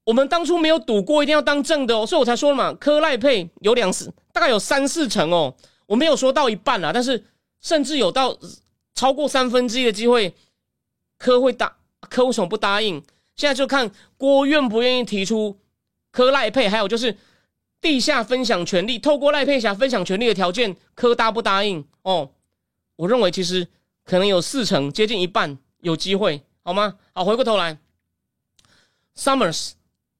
[0.02, 5.54] 我们当初没有赌过一定要当正的哦，所以我才说了嘛，柯赖配有两四，大概有三四成哦，
[5.86, 7.24] 我没有说到一半啦，但是
[7.60, 8.36] 甚至有到
[8.92, 10.34] 超过三分之一的机会，
[11.16, 11.76] 柯会答，
[12.10, 13.00] 柯为什么不答应？
[13.36, 15.56] 现在就看郭愿不愿意提出
[16.10, 17.16] 柯赖配，还有就是。
[17.80, 21.84] 地下分享权利，透过赖佩霞分享权利的条件，柯答不答应？
[22.02, 22.28] 哦，
[22.98, 23.68] 我认为其实
[24.04, 26.98] 可能有四成，接近一半有机会，好吗？
[27.12, 27.78] 好，回过头来
[29.16, 29.74] ，Summers，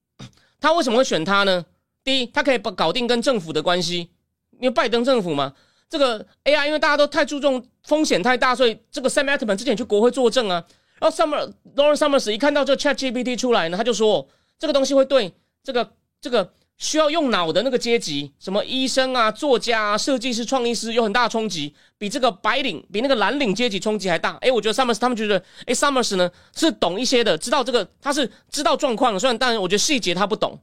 [0.60, 1.66] 他为什么会选他呢？
[2.04, 4.10] 第一，他可以把搞定跟政府的关系，
[4.52, 5.52] 因为拜登政府嘛，
[5.88, 10.64] 这个 AI 因为大家都太注重风险太大，所以这个 Sam Altman 之前去国会作证啊，
[11.00, 16.54] 然后 Summer Lauren Summers 一看到这个 ChatGPT 出来呢，他就说这个东西会对这个这个。
[16.78, 24.38] 需要用脑的那个阶级，什么医生啊、作家啊、设计师、创意师，有很大的冲击，比这个白领、比那个蓝领阶级冲击还大。
[24.40, 30.56] 哎，我觉得 Summers 他们觉得，哎，Summers 呢是懂一些的，知道这个他是知道状况的，虽然当然我觉得细节他不懂。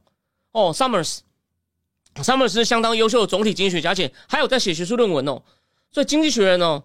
[0.52, 5.42] 哦，Summers，Summers 是相当优秀的总体经济学家，而且还有在写学术论文哦。
[5.92, 6.82] 所以经济学人哦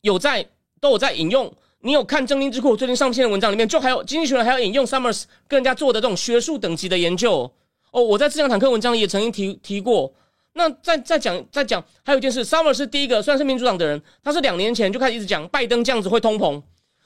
[0.00, 0.44] 有在
[0.80, 7.48] 都有在引用，你有看正经智库最近上线的文章里面，就还有经济学人还要引用 Summers 跟人家做的这种学术等级的研究。
[7.92, 10.12] 哦我在这讲坦克文章也曾经提提过。
[10.54, 16.62] 那再再讲再讲，还有一件事，Summer 是第一个算是民主党的人，他是两年前就开始一直讲拜登这样子会通膨，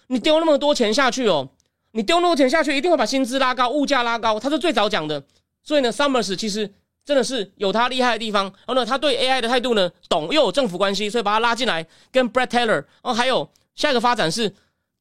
[0.08, 1.48] 你丢那么多钱下去哦，
[1.92, 5.22] 你丢那么多钱下去，一定会把薪资拉高，物价拉高，他是最早讲的。
[5.62, 6.68] 所以呢，Summers 其实
[7.04, 8.46] 真的是有他厉害的地方。
[8.46, 12.84] 然后呢，他对 AI 的态度呢，懂又有政府关系，所以把他拉进来跟 Brett Taylor。
[13.02, 14.52] 哦，还有下一个发展是，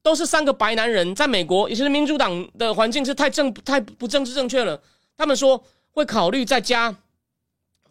[0.04, 4.80] 都是三个白男人，在美国，也是民主党的环境是太正太不政治正确了，
[5.18, 5.64] 他们说。
[5.96, 6.94] 会考虑再加，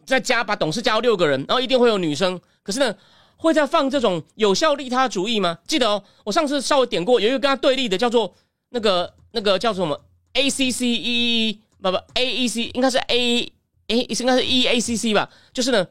[0.05, 2.39] 再加把董事加到六个人，然后一定会有女生。
[2.63, 2.95] 可是呢，
[3.39, 5.59] 会再放这种有效利他主义吗？
[5.67, 8.35] 记得哦，我上次稍微点过，有一个跟他对立的，叫做
[8.69, 9.99] 那个那个叫做什么
[10.35, 13.53] A C C E 不不 A E C 应该是 A
[13.89, 15.31] A 应该是 E A C C 吧？
[15.55, 15.87] 就是呢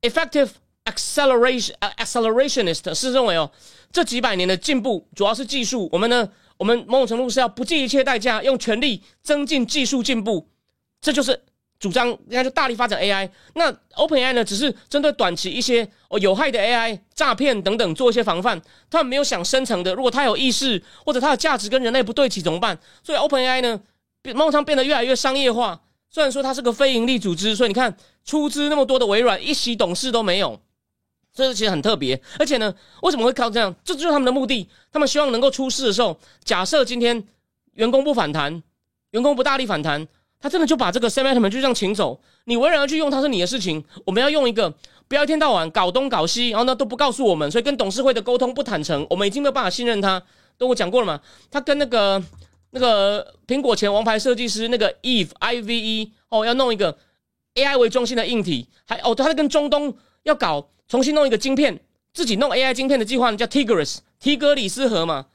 [0.00, 0.48] ，Effective
[0.86, 3.50] Acceleration Accelerationist 是认为哦，
[3.92, 10.48] 这几百年的进步主要是技术，我们呢，我们某种程度是要不计一切代价用全力增进技术进步。
[11.04, 11.38] 这就是
[11.78, 13.28] 主张，应该就大力发展 AI。
[13.52, 18.58] 那 OpenAI 呢，只是针对短期一些哦有害的 AI 诈骗等等做一些防范。
[18.88, 22.78] 他们没有想深层的，如果它有意识，或者它的价值跟人类不对齐怎么办？
[23.02, 23.82] 所以 OpenAI 呢，
[24.34, 25.78] 梦上变得越来越商业化。
[26.08, 27.94] 虽然说它是个非盈利组织，所以你看
[28.24, 30.58] 出资那么多的微软一席董事都没有，
[31.34, 32.18] 这是其实很特别。
[32.38, 33.74] 而且呢，为什么会靠这样？
[33.84, 34.66] 这就是他们的目的。
[34.90, 37.22] 他们希望能够出事的时候，假设今天
[37.72, 38.62] 员工不反弹，
[39.10, 40.08] 员工不大力反弹。
[40.44, 43.82] 他真的就把这个 Sam Altman 就这样请走，你为然而去用它是你的事情。
[44.04, 44.70] 我们要用一个，
[45.08, 50.22] 不要一天到晚搞东搞西，然后呢都不告诉我们，所以跟董事会的沟通不坦诚，我们已经没有办法信任他。
[50.58, 51.18] 都我讲过了嘛，
[51.50, 52.22] 他跟那个
[52.72, 56.98] 那个苹果前王牌设计师那个 Eve I V E 哦，要弄一个
[57.54, 61.80] AI 为中心的硬体，还哦，他在跟中东要搞重新弄一个晶片，
[62.12, 65.28] 自己弄 AI 晶片的计划呢，叫 Tigris 提格里斯河嘛，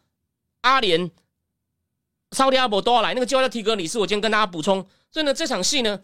[0.62, 1.10] 阿联、
[2.32, 3.98] 沙特阿伯都要来，那个计划叫提格里斯。
[3.98, 6.00] 我今天跟大家补充，所以呢，这场戏呢，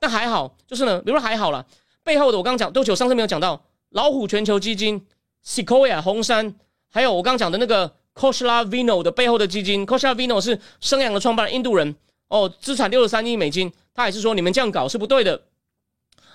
[0.00, 1.64] 那还好，就是呢，比如说还好了，
[2.02, 5.06] 背后的我刚刚讲，多久，上次没有讲到老虎全球基金、
[5.44, 6.54] Sequoia 红杉，
[6.88, 11.94] 还有我刚讲的那个 koshlavino 的背后的基金 koshlavino 是生养的创办人，印度人
[12.28, 15.40] 哦，资产六十三亿美金，他也是说你们这样搞是不对的。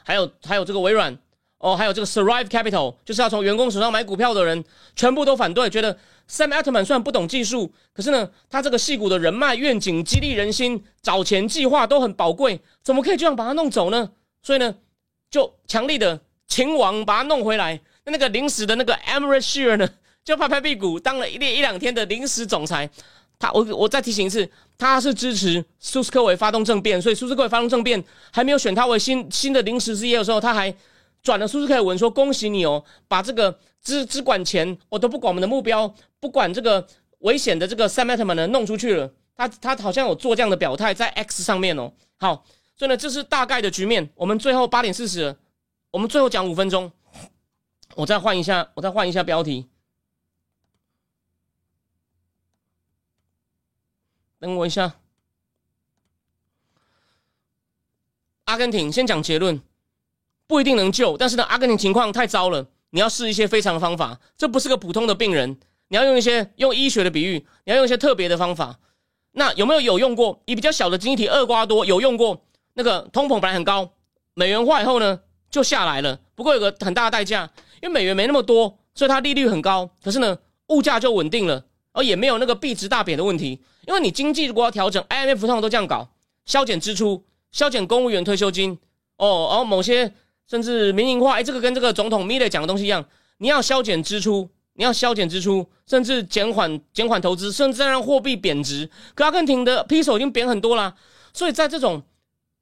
[0.03, 1.17] 还有还有这个微软
[1.63, 4.61] 哦，还有这个 Survive Capital，就是要从员工手上买股票的人，
[4.97, 5.97] 全部都反对，觉得
[6.29, 14.11] Sam Altman 虽然不懂技术，可是呢，他这个戏股的人脉、愿景、激励人心、找钱计划都很宝贵，怎么可以这样把他弄走呢？
[14.41, 14.75] 所以呢，
[15.31, 17.79] 就强力的秦王把他弄回来。
[18.03, 19.89] 那那个临时的那个 e m r a t s h e r 呢，
[20.25, 22.89] 就拍拍屁股当了一列一两天的临时总裁。
[23.39, 30.73] 他我我再提醒一次，他是支持苏斯科维发动政变，所以苏斯科维发动政变还没有选他为新新的临时之业的时候，他还
[31.23, 36.85] 转了苏斯克韦文说：“恭喜你哦，把这个只只管钱，我都不管我们的目标，不管这个
[37.19, 41.91] 危险的这个 Sam Altman 呢弄出去了。”他他好像有做这样的表态在 X 上面哦。
[42.17, 42.45] 好，
[42.75, 44.11] 所以呢，这是大概的局面。
[44.15, 45.35] 我们最后八点四十，
[45.89, 46.91] 我们最后讲五分钟，
[47.95, 49.69] 我再换一下，我再换一下标题。
[54.39, 54.99] 等我一下，
[58.43, 59.59] 阿根廷先讲结论，
[60.53, 68.77] 不一定能救，但是呢，阿根廷情况太糟了，你要试一些非常的方法，这不是个普通的病人，你要用一些用医学的比喻，你要用一些特别的方法。
[69.31, 70.39] 那有没有有用过？
[70.45, 72.39] 以比较小的经济体厄瓜多有用过，
[72.75, 73.89] 那个通膨本来很高，
[74.35, 77.49] 美元化以后呢就下来了，不过有个很大的代价，
[77.81, 80.37] 因为美元没那么多，所以它利率很高，可是呢
[80.67, 81.65] 物价就稳定了。
[81.93, 86.09] 而也没有那个币值大贬的问题，因为你经济如果要调整，IMF 通常都这样搞，
[86.45, 88.77] 削减支出，削减公务员退休金，
[89.17, 90.11] 哦，然后某些
[90.47, 93.03] 甚至民营化，哎，这个跟这个总统 Miller 讲的东西一样，
[93.37, 98.89] 你要削减支出，你要削减支出，甚至减缓减缓投资，甚至让货币贬值。
[99.15, 100.95] 可阿根廷的披索已经贬很多啦，
[101.33, 102.03] 所以在这种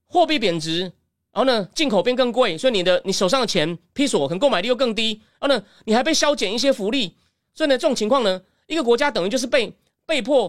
[0.07, 0.93] 货币贬值，然
[1.33, 7.15] 后呢进口变更贵，所以你的你手上的钱披索可能购买力又更低，然后呢你还被削减一些福利，
[7.53, 8.41] 所以呢这种情况呢。
[8.67, 9.75] 一个国家等于就是被
[10.05, 10.47] 被迫，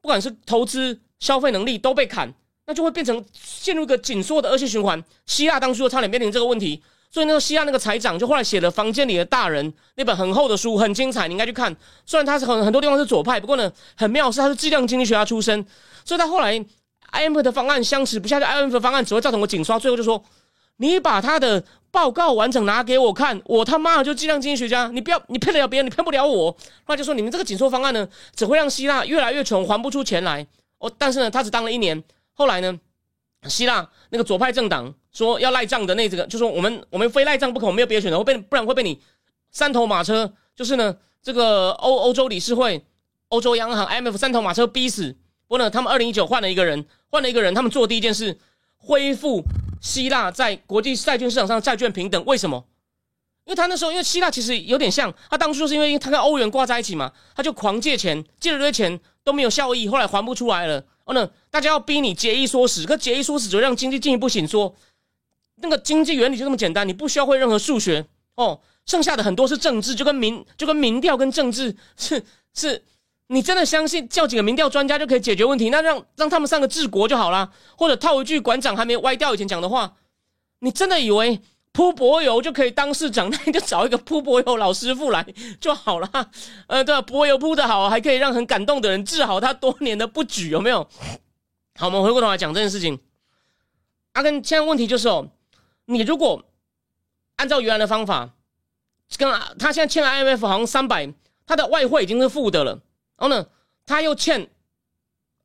[0.00, 2.32] 不管是投资、消费能力都被砍，
[2.70, 5.02] 那就会变成陷入一个紧缩的恶性循环。
[5.26, 11.74] 希腊当初就差点面临这个问题，所以那个希腊那个财长就后来写了《房间里的大人》那本很厚的书，很精彩，你应该去看。
[12.06, 15.66] 虽然他是很很多地方是左派，不过呢，很妙是他是计量经济学家出身，
[16.04, 16.64] 所以他后来
[17.10, 20.22] IMF 的方案相持不下去，IMF 的方案只会造成我紧刷，最后就说
[20.76, 21.64] 你把他的。
[21.92, 26.52] 报告完整拿给我看，我他妈的就计量经济学家，你不要你骗得了别人，你骗不了我。
[26.84, 30.46] 后来就说你们这个紧缩方案呢，只会让希腊越来越穷，还不出钱来。
[30.78, 32.00] 哦，但是呢，他只当了一年。
[32.40, 32.80] 后来呢，
[33.48, 38.98] 希腊那个左派政党说要赖账的那这个，就说我们我们非赖账不可，我没有别的选择，会被不然会被你
[39.50, 42.82] 三头马车，就是呢这个欧欧洲理事会、
[43.28, 45.12] 欧洲央行、M F 三头马车逼死。
[45.46, 48.38] 不过呢，他们二零一九换了一个人，换了一个人，他们做第一件事
[48.78, 49.44] 恢复。
[49.82, 52.64] 希腊在国际债券市场上债券平等，为什么？
[53.46, 60.84] 因为他那时候，因为希腊其实有点像他当初，是因为他跟欧元挂在一起嘛，他就狂借钱，借了这些钱都没有效益，后来还不出来了。
[61.10, 64.72] 哦呢，大家要逼你节衣缩食，可节衣缩食只会让经济进一步紧缩。
[65.56, 68.06] 那个经济原理就这么简单，你不需要会任何数学
[68.36, 72.84] 哦，剩下的很多是政治，就跟民就跟民调跟政治 是是。
[73.26, 75.70] 你真的相信叫几个民调专家就可以解决问题？
[75.70, 77.52] 那让让他们三个治国就好了。
[77.76, 79.94] 或者套一句馆长还没歪掉以前讲的话，
[80.60, 81.40] 你真的以为
[81.72, 83.30] 铺柏油就可以当市长？
[83.30, 85.24] 那你就找一个铺柏油老师傅来
[85.60, 86.30] 就好了。
[86.66, 90.88] 呃，对，柏油铺的好，还可以让很感动的人治好他多年的不举，有没有？
[91.78, 92.98] 好，我们回过头来讲这件事情。
[94.12, 95.28] 阿根，现在问题就是哦，
[95.84, 96.44] 你如果
[97.36, 98.30] 按照原来的方法，
[99.16, 101.12] 跟他现在欠 IMF 好像三百，
[101.46, 102.72] 他的外汇已经是负的了。
[103.16, 103.46] 然后呢，
[103.86, 104.50] 他又欠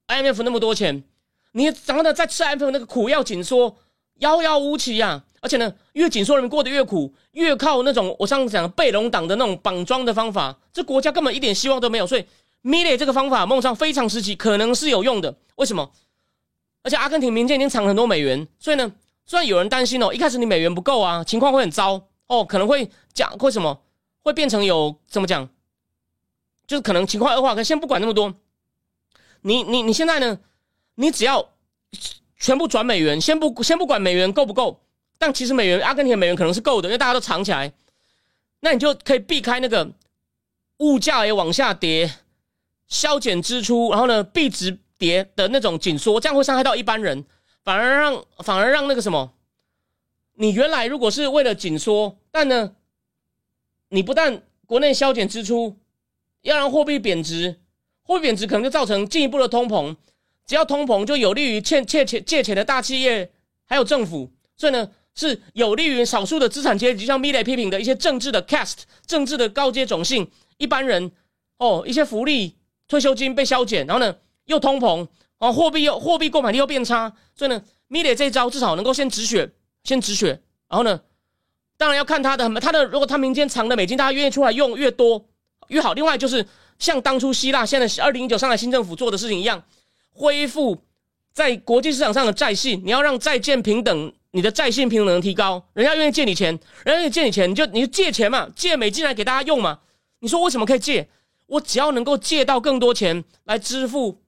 [0.07, 1.03] IMF 那么多钱，
[1.51, 3.77] 你然后呢再吃 IMF 那个苦药紧缩，
[4.15, 5.23] 遥遥无期呀！
[5.45, 12.07] 而且呢，越紧缩人民过得越苦，越靠那种我上次讲贝隆党的那种绑桩的方法，这国家根本一点希望都没有。
[12.07, 12.25] 所以
[12.63, 15.37] m i l e 这个方法梦上非常时期可能是有用的。
[15.57, 15.91] 为什么？
[16.81, 18.91] 而且阿根廷民间已经藏很多美元，所以呢，
[19.27, 23.83] 虽然有人担心哦，一开始你美元不够啊，情况会很糟哦，可能会讲会什么，
[24.23, 25.47] 会变成有怎么讲？
[26.65, 28.33] 就是可能情况恶化，可先不管那么多。
[29.41, 30.39] 你你你现在呢？
[30.95, 31.49] 你只要
[32.39, 34.79] 全部转美元，先不先不管美元够不够，
[35.17, 37.71] 但其实美元阿根廷美元可能是够的，因为大家都藏起来，
[38.59, 39.89] 那你就可以避开那个
[40.77, 42.11] 物价也往下跌、
[42.87, 47.25] 削减支出，然后呢币值跌的那种紧缩，这样会伤害到一般人，
[47.63, 49.33] 反而让反而让那个什么
[50.35, 52.75] 你原来如果是为了紧缩，但呢，
[53.89, 55.77] 你不但国内削减支出，
[56.41, 57.59] 要让货币贬值，
[58.03, 59.95] 货币贬值可能就造成进一步的通膨。
[60.45, 63.31] 只要通膨，就有利于欠欠钱借钱的大企业
[63.65, 71.11] 还有政府，所以呢，是有利于少数的资产阶级，像米雷批评的一些政治的 cast、政治的高阶种姓一般人
[71.57, 72.55] 哦，一些福利、
[72.87, 75.07] 退休金被削减，然后呢又通膨，
[75.39, 79.49] 哦，货币又货币购买力又变差，所以呢，米雷这一招至少能够先止血，
[79.83, 80.99] 先止血，然后呢，
[81.77, 85.25] 当然要看他的他的如果他民间藏的美金，大家愿意出来用越多
[85.69, 85.93] 越好。
[85.93, 86.45] 另外就是
[86.77, 89.63] 像当初希腊现在二零一九上海新政府做的事情一样。
[90.17, 90.81] 恢复
[91.33, 96.47] 在国际市场上的债信，你要让债券平等，你的在线平等提高，人家愿意借你钱，
[96.83, 99.79] 人家愿意借你钱，你就你就借钱嘛，借美金来给大家用嘛。
[100.19, 101.07] 你说为什么可以借？
[101.45, 104.21] 我只要能够借到更多钱来支付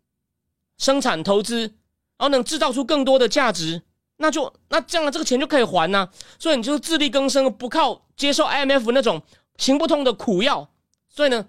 [0.77, 3.81] 生产投资，然后能制造出更多的价值，
[4.15, 6.07] 那就那这样这个钱就可以还呐。
[6.39, 9.21] 所以你就是自力更生，不靠接受 IMF 那种
[9.57, 10.69] 行不通的苦药。
[11.09, 11.45] 所以呢，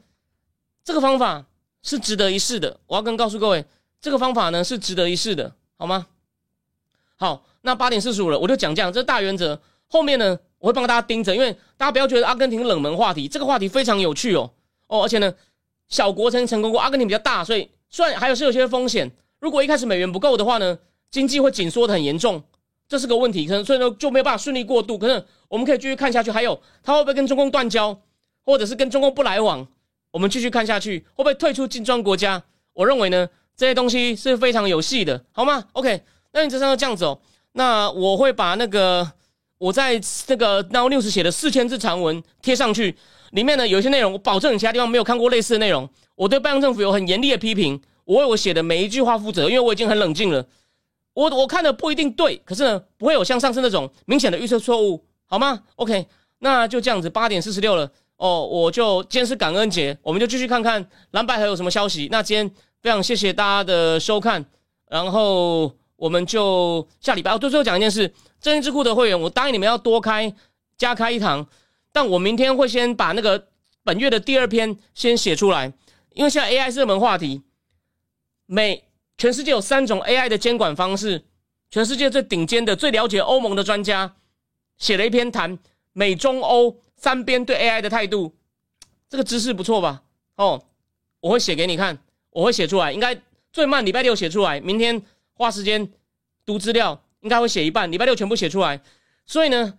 [0.83, 1.47] 这个方法
[1.85, 2.81] 是值得一试的。
[2.89, 3.65] 我要跟告诉各位。
[4.01, 6.07] 这个方法呢是值得一试的，好吗？
[7.17, 9.61] 好，那八点四十五了，我就讲这样，这是大原则。
[9.89, 14.51] 后面呢，我会帮大家盯着，因为大家不要觉得阿根廷冷门话题，这个话题非常有趣哦
[14.87, 15.35] 哦，而且呢，
[15.89, 19.11] 小国曾成功过，阿根廷比较大，所以虽然还有是有些风险。
[19.41, 20.79] 如果一开始美元不够的话呢，
[21.11, 22.43] 经济会紧缩的很严重，
[22.89, 24.99] 这是个问题，可能所以呢就没有办法顺利过渡。
[24.99, 27.99] 可是我们可以继续看下去，还有他会不会跟中共断交，
[28.45, 29.67] 或者是跟中共不来往？
[30.11, 32.43] 我们继续看下去，会不会退出金砖国家？
[32.73, 33.29] 我认为呢。
[33.59, 36.01] 这些东西是非常有戏的，好吗？OK，
[36.31, 37.19] 那你这上要这样子哦。
[37.59, 39.11] 那我会把那个
[39.59, 42.97] 我在那个 Now News 写的四千字长文贴上去，
[43.33, 45.91] 里面呢有一些内容，我保证其他地方没有看过类似的内容。
[46.15, 50.47] 我对拜登政府有很严厉的批评，我为我写的每一句话负责，因为我已经很冷静了。
[51.15, 56.07] 我我看的不一定对，可是呢不会有像上次那种明显的预测错误，好吗？OK，
[56.39, 62.09] 那就这样子，八点四十六了哦，我就今天是感恩节，我们就继续看看蓝白还有什么消息。
[62.13, 62.49] 那今天。
[62.81, 64.47] 非常谢谢大家的收看，
[64.89, 67.39] 然后我们就下礼拜哦。
[67.39, 70.33] 最后讲一件事，正义智库的会员，我答应你们要多开
[70.77, 71.47] 加开一堂，
[71.93, 73.49] 但我明天会先把那个
[73.83, 75.73] 本月的第二篇先写出来，
[76.15, 77.43] 因为现在 AI 是热门话题，
[78.47, 78.85] 每
[79.19, 81.25] 全世界有三种 AI 的监管方式，
[81.71, 84.15] 全世界最顶尖的、最了解欧盟的专家
[84.79, 85.59] 写了一篇谈
[85.93, 88.33] 美中欧三边对 AI 的态度，
[89.09, 90.03] 这个知识不错吧？
[90.37, 90.63] 哦，
[91.21, 91.99] 我会写给你看。
[92.31, 93.21] 我会写出来，应该
[93.53, 94.61] 最慢礼拜六写出来。
[94.61, 95.03] 明天
[95.39, 95.89] 花时间
[96.45, 98.81] 读资料，应该会写一半，礼拜六全部写出来。
[99.25, 99.79] 所以呢，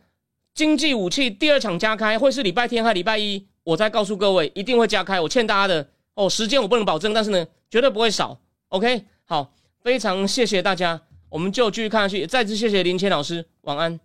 [0.54, 3.46] 经济武器第二场加开会是礼拜天还礼拜一？
[3.66, 5.20] 我再告诉各位，一定会加开。
[5.20, 8.40] 我欠大家的哦，时间我不能保证，但是呢，绝对不会少。
[8.70, 12.26] OK，好，非常谢谢大家，我们就继续看下去。
[12.26, 14.00] 再次谢谢林谦老师，晚安。